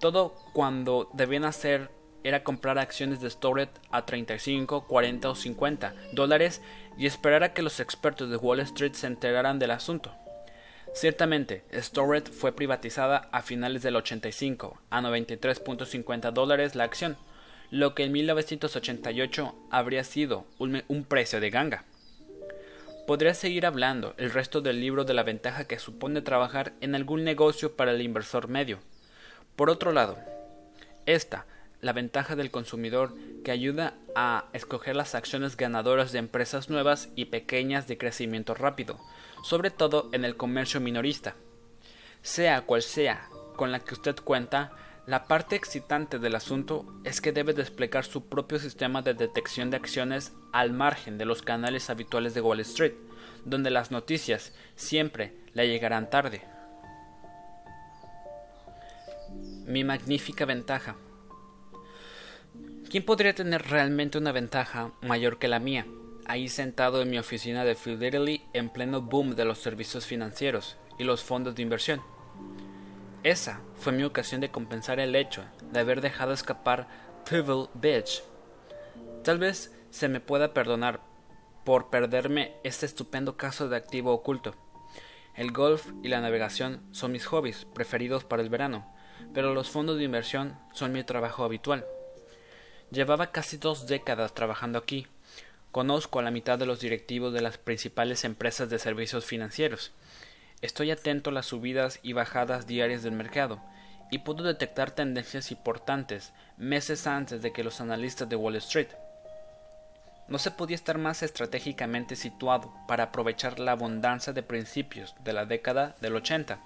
Todo 0.00 0.34
cuando 0.52 1.08
debían 1.12 1.44
hacer 1.44 1.90
era 2.24 2.42
comprar 2.42 2.78
acciones 2.78 3.20
de 3.20 3.30
Stored 3.30 3.68
a 3.90 4.06
35, 4.06 4.86
40 4.86 5.30
o 5.30 5.34
50 5.34 5.94
dólares 6.12 6.62
y 6.96 7.06
esperar 7.06 7.44
a 7.44 7.52
que 7.52 7.62
los 7.62 7.80
expertos 7.80 8.30
de 8.30 8.36
Wall 8.36 8.60
Street 8.60 8.94
se 8.94 9.06
enteraran 9.06 9.58
del 9.58 9.70
asunto. 9.70 10.12
Ciertamente, 10.94 11.64
Stored 11.72 12.24
fue 12.24 12.52
privatizada 12.52 13.28
a 13.32 13.42
finales 13.42 13.82
del 13.82 13.96
85 13.96 14.80
a 14.90 15.00
93.50 15.02 16.32
dólares 16.32 16.74
la 16.76 16.84
acción, 16.84 17.16
lo 17.70 17.94
que 17.94 18.04
en 18.04 18.12
1988 18.12 19.54
habría 19.70 20.04
sido 20.04 20.46
un, 20.58 20.82
un, 20.86 21.04
precio 21.04 21.40
de 21.40 21.50
ganga. 21.50 21.84
Podría 23.06 23.34
seguir 23.34 23.66
hablando 23.66 24.14
el 24.16 24.30
resto 24.30 24.62
del 24.62 24.80
libro 24.80 25.04
de 25.04 25.12
la 25.12 25.22
ventaja 25.22 25.66
que 25.66 25.78
supone 25.78 26.22
trabajar 26.22 26.72
en 26.80 26.94
algún 26.94 27.22
negocio 27.22 27.76
para 27.76 27.90
el 27.90 28.00
inversor 28.00 28.48
medio. 28.48 28.78
Por 29.56 29.68
otro 29.68 29.92
lado, 29.92 30.16
esta, 31.04 31.44
la 31.82 31.92
ventaja 31.92 32.34
del 32.34 32.50
consumidor 32.50 33.14
que 33.44 33.50
ayuda 33.50 33.92
a 34.14 34.46
escoger 34.54 34.96
las 34.96 35.14
acciones 35.14 35.58
ganadoras 35.58 36.12
de 36.12 36.18
empresas 36.18 36.70
nuevas 36.70 37.10
y 37.14 37.26
pequeñas 37.26 37.86
de 37.86 37.98
crecimiento 37.98 38.54
rápido, 38.54 38.98
sobre 39.42 39.70
todo 39.70 40.08
en 40.12 40.24
el 40.24 40.36
comercio 40.36 40.80
minorista. 40.80 41.36
Sea 42.22 42.62
cual 42.62 42.82
sea 42.82 43.28
con 43.54 43.70
la 43.70 43.80
que 43.80 43.92
usted 43.92 44.16
cuenta, 44.16 44.72
la 45.06 45.24
parte 45.24 45.56
excitante 45.56 46.18
del 46.18 46.34
asunto 46.34 46.86
es 47.04 47.20
que 47.20 47.32
debe 47.32 47.52
desplegar 47.52 48.04
su 48.04 48.28
propio 48.28 48.58
sistema 48.58 49.02
de 49.02 49.14
detección 49.14 49.70
de 49.70 49.76
acciones 49.76 50.32
al 50.52 50.72
margen 50.72 51.18
de 51.18 51.24
los 51.24 51.42
canales 51.42 51.90
habituales 51.90 52.34
de 52.34 52.40
Wall 52.40 52.60
Street, 52.60 52.94
donde 53.44 53.70
las 53.70 53.90
noticias 53.90 54.52
siempre 54.76 55.34
le 55.52 55.68
llegarán 55.68 56.10
tarde. 56.10 56.42
Mi 59.66 59.84
magnífica 59.84 60.44
ventaja. 60.44 60.96
¿Quién 62.90 63.04
podría 63.04 63.34
tener 63.34 63.62
realmente 63.62 64.18
una 64.18 64.32
ventaja 64.32 64.92
mayor 65.02 65.38
que 65.38 65.48
la 65.48 65.58
mía? 65.58 65.86
ahí 66.26 66.48
sentado 66.48 67.02
en 67.02 67.10
mi 67.10 67.18
oficina 67.18 67.64
de 67.64 67.74
Fidelity 67.74 68.44
en 68.52 68.70
pleno 68.70 69.02
boom 69.02 69.34
de 69.34 69.44
los 69.44 69.58
servicios 69.58 70.06
financieros 70.06 70.76
y 70.98 71.04
los 71.04 71.22
fondos 71.22 71.54
de 71.54 71.62
inversión. 71.62 72.00
Esa 73.24 73.62
fue 73.76 73.92
mi 73.92 74.04
ocasión 74.04 74.40
de 74.40 74.50
compensar 74.50 75.00
el 75.00 75.16
hecho 75.16 75.44
de 75.72 75.80
haber 75.80 76.00
dejado 76.02 76.32
escapar 76.32 76.86
Pebble 77.28 77.68
Beach. 77.74 78.22
Tal 79.24 79.38
vez 79.38 79.74
se 79.90 80.08
me 80.08 80.20
pueda 80.20 80.52
perdonar 80.54 81.00
por 81.64 81.88
perderme 81.88 82.52
este 82.64 82.84
estupendo 82.86 83.36
caso 83.36 83.68
de 83.68 83.76
activo 83.76 84.12
oculto. 84.12 84.54
El 85.34 85.52
golf 85.52 85.86
y 86.02 86.08
la 86.08 86.20
navegación 86.20 86.82
son 86.92 87.12
mis 87.12 87.24
hobbies 87.26 87.64
preferidos 87.74 88.24
para 88.24 88.42
el 88.42 88.50
verano, 88.50 88.94
pero 89.32 89.54
los 89.54 89.70
fondos 89.70 89.96
de 89.96 90.04
inversión 90.04 90.58
son 90.72 90.92
mi 90.92 91.02
trabajo 91.02 91.44
habitual. 91.44 91.84
Llevaba 92.90 93.32
casi 93.32 93.56
dos 93.56 93.86
décadas 93.86 94.34
trabajando 94.34 94.78
aquí, 94.78 95.08
Conozco 95.74 96.20
a 96.20 96.22
la 96.22 96.30
mitad 96.30 96.56
de 96.56 96.66
los 96.66 96.78
directivos 96.78 97.32
de 97.32 97.40
las 97.40 97.58
principales 97.58 98.22
empresas 98.22 98.70
de 98.70 98.78
servicios 98.78 99.24
financieros. 99.24 99.90
Estoy 100.64 100.90
atento 100.90 101.28
a 101.28 101.32
las 101.34 101.44
subidas 101.44 102.00
y 102.02 102.14
bajadas 102.14 102.66
diarias 102.66 103.02
del 103.02 103.12
mercado, 103.12 103.60
y 104.10 104.20
pudo 104.20 104.44
detectar 104.44 104.92
tendencias 104.92 105.50
importantes 105.50 106.32
meses 106.56 107.06
antes 107.06 107.42
de 107.42 107.52
que 107.52 107.62
los 107.62 107.82
analistas 107.82 108.30
de 108.30 108.36
Wall 108.36 108.56
Street. 108.56 108.88
No 110.26 110.38
se 110.38 110.50
podía 110.50 110.74
estar 110.74 110.96
más 110.96 111.22
estratégicamente 111.22 112.16
situado 112.16 112.72
para 112.88 113.04
aprovechar 113.04 113.60
la 113.60 113.72
abundancia 113.72 114.32
de 114.32 114.42
principios 114.42 115.14
de 115.22 115.34
la 115.34 115.44
década 115.44 115.96
del 116.00 116.16
80. 116.16 116.58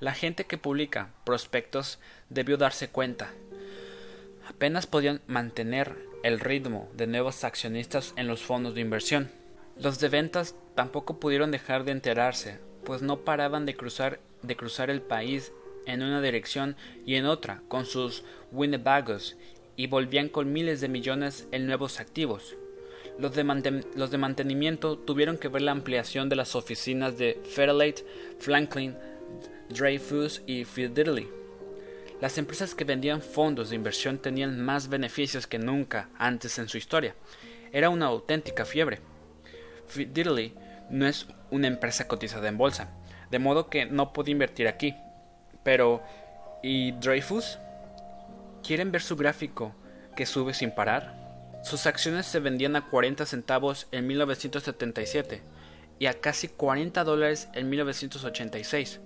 La 0.00 0.14
gente 0.14 0.46
que 0.46 0.56
publica 0.56 1.10
prospectos 1.24 1.98
debió 2.30 2.56
darse 2.56 2.88
cuenta. 2.88 3.28
Apenas 4.48 4.86
podían 4.86 5.20
mantener 5.26 5.94
el 6.22 6.40
ritmo 6.40 6.88
de 6.94 7.06
nuevos 7.06 7.44
accionistas 7.44 8.14
en 8.16 8.28
los 8.28 8.42
fondos 8.42 8.74
de 8.74 8.80
inversión. 8.80 9.30
Los 9.76 10.00
de 10.00 10.08
ventas 10.08 10.54
tampoco 10.74 11.20
pudieron 11.20 11.50
dejar 11.50 11.84
de 11.84 11.92
enterarse, 11.92 12.60
pues 12.84 13.02
no 13.02 13.20
paraban 13.20 13.66
de 13.66 13.74
cruzar, 13.74 14.20
de 14.42 14.56
cruzar 14.56 14.90
el 14.90 15.02
país 15.02 15.52
en 15.86 16.02
una 16.02 16.20
dirección 16.20 16.76
y 17.06 17.16
en 17.16 17.26
otra 17.26 17.62
con 17.68 17.86
sus 17.86 18.24
Winnebagos 18.52 19.36
y 19.76 19.86
volvían 19.86 20.28
con 20.28 20.52
miles 20.52 20.80
de 20.80 20.88
millones 20.88 21.48
en 21.52 21.66
nuevos 21.66 22.00
activos. 22.00 22.56
Los 23.18 23.34
de, 23.34 23.84
los 23.94 24.10
de 24.10 24.18
mantenimiento 24.18 24.98
tuvieron 24.98 25.38
que 25.38 25.48
ver 25.48 25.62
la 25.62 25.72
ampliación 25.72 26.28
de 26.28 26.36
las 26.36 26.54
oficinas 26.56 27.16
de 27.16 27.40
Fairlight, 27.44 28.00
Franklin, 28.38 28.96
Dreyfus 29.68 30.42
y 30.46 30.64
Fidelity. 30.64 31.28
Las 32.20 32.38
empresas 32.38 32.74
que 32.74 32.84
vendían 32.84 33.22
fondos 33.22 33.70
de 33.70 33.76
inversión 33.76 34.18
tenían 34.18 34.60
más 34.60 34.88
beneficios 34.88 35.46
que 35.46 35.58
nunca 35.58 36.08
antes 36.16 36.58
en 36.58 36.68
su 36.68 36.78
historia. 36.78 37.14
Era 37.72 37.90
una 37.90 38.06
auténtica 38.06 38.64
fiebre. 38.64 39.00
Fidelity 39.86 40.54
no 40.90 41.06
es 41.06 41.26
una 41.50 41.66
empresa 41.66 42.08
cotizada 42.08 42.48
en 42.48 42.58
bolsa, 42.58 42.88
de 43.30 43.38
modo 43.38 43.68
que 43.68 43.86
no 43.86 44.12
puede 44.12 44.30
invertir 44.30 44.68
aquí. 44.68 44.94
Pero, 45.62 46.02
¿y 46.62 46.92
Dreyfus? 46.92 47.58
¿Quieren 48.62 48.92
ver 48.92 49.02
su 49.02 49.16
gráfico 49.16 49.74
que 50.16 50.26
sube 50.26 50.54
sin 50.54 50.70
parar? 50.70 51.24
Sus 51.62 51.86
acciones 51.86 52.26
se 52.26 52.40
vendían 52.40 52.76
a 52.76 52.86
40 52.88 53.24
centavos 53.26 53.88
en 53.90 54.06
1977 54.06 55.42
y 55.98 56.06
a 56.06 56.20
casi 56.20 56.48
40 56.48 57.04
dólares 57.04 57.48
en 57.54 57.70
1986. 57.70 59.00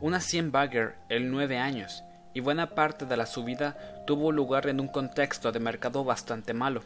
Una 0.00 0.20
100 0.20 0.52
bagger 0.52 0.96
en 1.08 1.30
9 1.30 1.58
años 1.58 2.02
y 2.34 2.40
buena 2.40 2.74
parte 2.74 3.06
de 3.06 3.16
la 3.16 3.24
subida 3.24 4.04
tuvo 4.06 4.30
lugar 4.30 4.68
en 4.68 4.78
un 4.80 4.88
contexto 4.88 5.52
de 5.52 5.60
mercado 5.60 6.04
bastante 6.04 6.52
malo. 6.52 6.82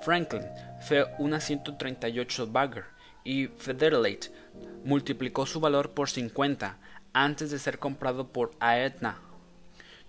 Franklin 0.00 0.46
fue 0.80 1.06
una 1.18 1.40
138 1.40 2.46
bagger 2.46 2.84
y 3.24 3.46
Federalite 3.46 4.28
multiplicó 4.84 5.46
su 5.46 5.60
valor 5.60 5.90
por 5.90 6.10
50 6.10 6.78
antes 7.12 7.50
de 7.50 7.58
ser 7.58 7.78
comprado 7.78 8.28
por 8.28 8.52
Aetna 8.60 9.20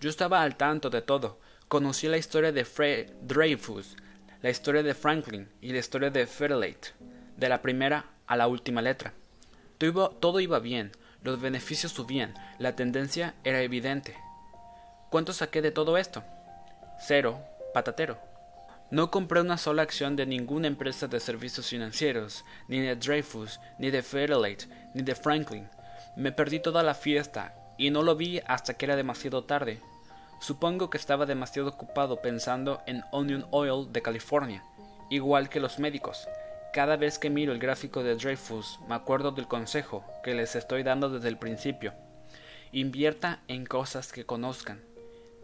yo 0.03 0.09
estaba 0.09 0.41
al 0.41 0.57
tanto 0.57 0.89
de 0.89 1.01
todo. 1.01 1.39
Conocí 1.69 2.09
la 2.09 2.17
historia 2.17 2.51
de 2.51 2.65
Fred 2.65 3.13
Dreyfus, 3.21 3.95
la 4.41 4.49
historia 4.49 4.83
de 4.83 4.93
Franklin 4.93 5.47
y 5.61 5.71
la 5.71 5.79
historia 5.79 6.09
de 6.09 6.27
Fairlight, 6.27 6.87
de 7.37 7.47
la 7.47 7.61
primera 7.61 8.07
a 8.27 8.35
la 8.35 8.47
última 8.47 8.81
letra. 8.81 9.13
Todo 9.77 10.41
iba 10.41 10.59
bien, 10.59 10.91
los 11.21 11.39
beneficios 11.39 11.93
subían, 11.93 12.33
la 12.59 12.75
tendencia 12.75 13.35
era 13.45 13.61
evidente. 13.61 14.17
¿Cuánto 15.09 15.31
saqué 15.31 15.61
de 15.61 15.71
todo 15.71 15.97
esto? 15.97 16.21
Cero, 16.99 17.39
patatero. 17.73 18.32
No 18.93 19.09
compré 19.09 19.41
una 19.41 19.57
sola 19.57 19.81
acción 19.81 20.15
de 20.15 20.27
ninguna 20.27 20.67
empresa 20.67 21.07
de 21.07 21.19
servicios 21.19 21.67
financieros, 21.67 22.45
ni 22.67 22.79
de 22.79 22.95
Dreyfus, 22.95 23.59
ni 23.79 23.89
de 23.89 24.03
Fairlight, 24.03 24.65
ni 24.93 25.01
de 25.01 25.15
Franklin. 25.15 25.67
Me 26.15 26.31
perdí 26.31 26.59
toda 26.59 26.83
la 26.83 26.93
fiesta 26.93 27.55
y 27.79 27.89
no 27.89 28.03
lo 28.03 28.15
vi 28.15 28.39
hasta 28.45 28.75
que 28.75 28.85
era 28.85 28.95
demasiado 28.95 29.45
tarde. 29.45 29.79
Supongo 30.39 30.91
que 30.91 30.99
estaba 30.99 31.25
demasiado 31.25 31.69
ocupado 31.69 32.21
pensando 32.21 32.83
en 32.85 33.03
Onion 33.11 33.47
Oil 33.49 33.91
de 33.91 34.03
California, 34.03 34.63
igual 35.09 35.49
que 35.49 35.59
los 35.59 35.79
médicos. 35.79 36.27
Cada 36.71 36.95
vez 36.95 37.17
que 37.17 37.31
miro 37.31 37.51
el 37.51 37.57
gráfico 37.57 38.03
de 38.03 38.13
Dreyfus 38.13 38.79
me 38.87 38.93
acuerdo 38.93 39.31
del 39.31 39.47
consejo 39.47 40.05
que 40.23 40.35
les 40.35 40.55
estoy 40.55 40.83
dando 40.83 41.09
desde 41.09 41.29
el 41.29 41.39
principio. 41.39 41.95
Invierta 42.71 43.41
en 43.47 43.65
cosas 43.65 44.13
que 44.13 44.27
conozcan. 44.27 44.92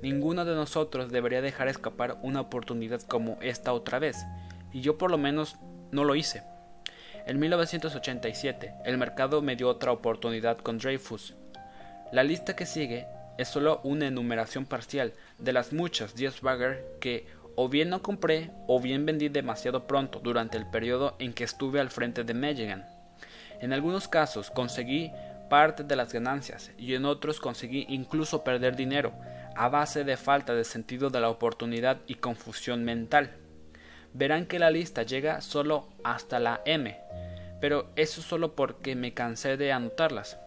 Ninguno 0.02 0.46
de 0.46 0.56
nosotros 0.56 1.12
debería 1.12 1.42
dejar 1.42 1.68
escapar 1.68 2.18
una 2.22 2.42
oportunidad 2.42 3.02
como 3.02 3.38
esta 3.42 3.74
otra 3.74 4.00
vez, 4.00 4.18
y 4.72 4.82
yo 4.82 4.98
por 4.98 5.12
lo 5.12 5.18
menos 5.18 5.58
no 5.92 6.06
lo 6.06 6.16
hice. 6.16 6.44
En 7.26 7.38
1987, 7.40 8.74
el 8.86 8.98
mercado 8.98 9.42
me 9.42 9.56
dio 9.56 9.68
otra 9.68 9.92
oportunidad 9.92 10.58
con 10.58 10.78
Dreyfus. 10.78 11.36
La 12.12 12.24
lista 12.24 12.56
que 12.56 12.66
sigue 12.66 13.08
es 13.38 13.50
solo 13.50 13.82
una 13.84 14.08
enumeración 14.08 14.66
parcial 14.66 15.14
de 15.38 15.54
las 15.54 15.74
muchas 15.74 16.16
10 16.16 16.42
bagger 16.42 16.86
que 17.00 17.28
o 17.56 17.68
bien 17.68 17.90
no 17.90 18.02
compré 18.02 18.52
o 18.68 18.80
bien 18.80 19.06
vendí 19.06 19.28
demasiado 19.28 19.86
pronto 19.86 20.20
durante 20.20 20.58
el 20.58 20.66
periodo 20.66 21.16
en 21.20 21.34
que 21.34 21.44
estuve 21.44 21.82
al 21.82 21.90
frente 21.90 22.24
de 22.24 22.34
Megan. 22.34 22.88
En 23.60 23.74
algunos 23.74 24.08
casos 24.08 24.50
conseguí 24.50 25.12
parte 25.50 25.84
de 25.84 25.96
las 25.96 26.14
ganancias 26.14 26.72
y 26.78 26.94
en 26.96 27.06
otros 27.06 27.40
conseguí 27.40 27.86
incluso 27.90 28.44
perder 28.44 28.76
dinero 28.76 29.14
a 29.60 29.68
base 29.68 30.06
de 30.06 30.16
falta 30.16 30.56
de 30.56 30.64
sentido 30.64 31.10
de 31.10 31.20
la 31.20 31.30
oportunidad 31.30 32.00
y 32.08 32.16
confusión 32.16 32.86
mental. 32.86 33.36
Verán 34.14 34.46
que 34.46 34.58
la 34.58 34.72
lista 34.72 35.04
llega 35.04 35.42
solo 35.42 35.90
hasta 36.02 36.40
la 36.40 36.62
M, 36.64 36.98
pero 37.60 37.90
eso 37.98 38.22
solo 38.22 38.56
porque 38.56 38.96
me 38.96 39.14
cansé 39.14 39.58
de 39.58 39.74
anotarlas. 39.74 40.40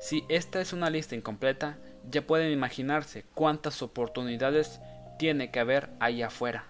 Si 0.00 0.24
esta 0.30 0.62
es 0.62 0.72
una 0.72 0.88
lista 0.88 1.14
incompleta, 1.14 1.76
ya 2.10 2.26
pueden 2.26 2.50
imaginarse 2.50 3.26
cuántas 3.34 3.82
oportunidades 3.82 4.80
tiene 5.18 5.50
que 5.50 5.60
haber 5.60 5.90
ahí 6.00 6.22
afuera. 6.22 6.64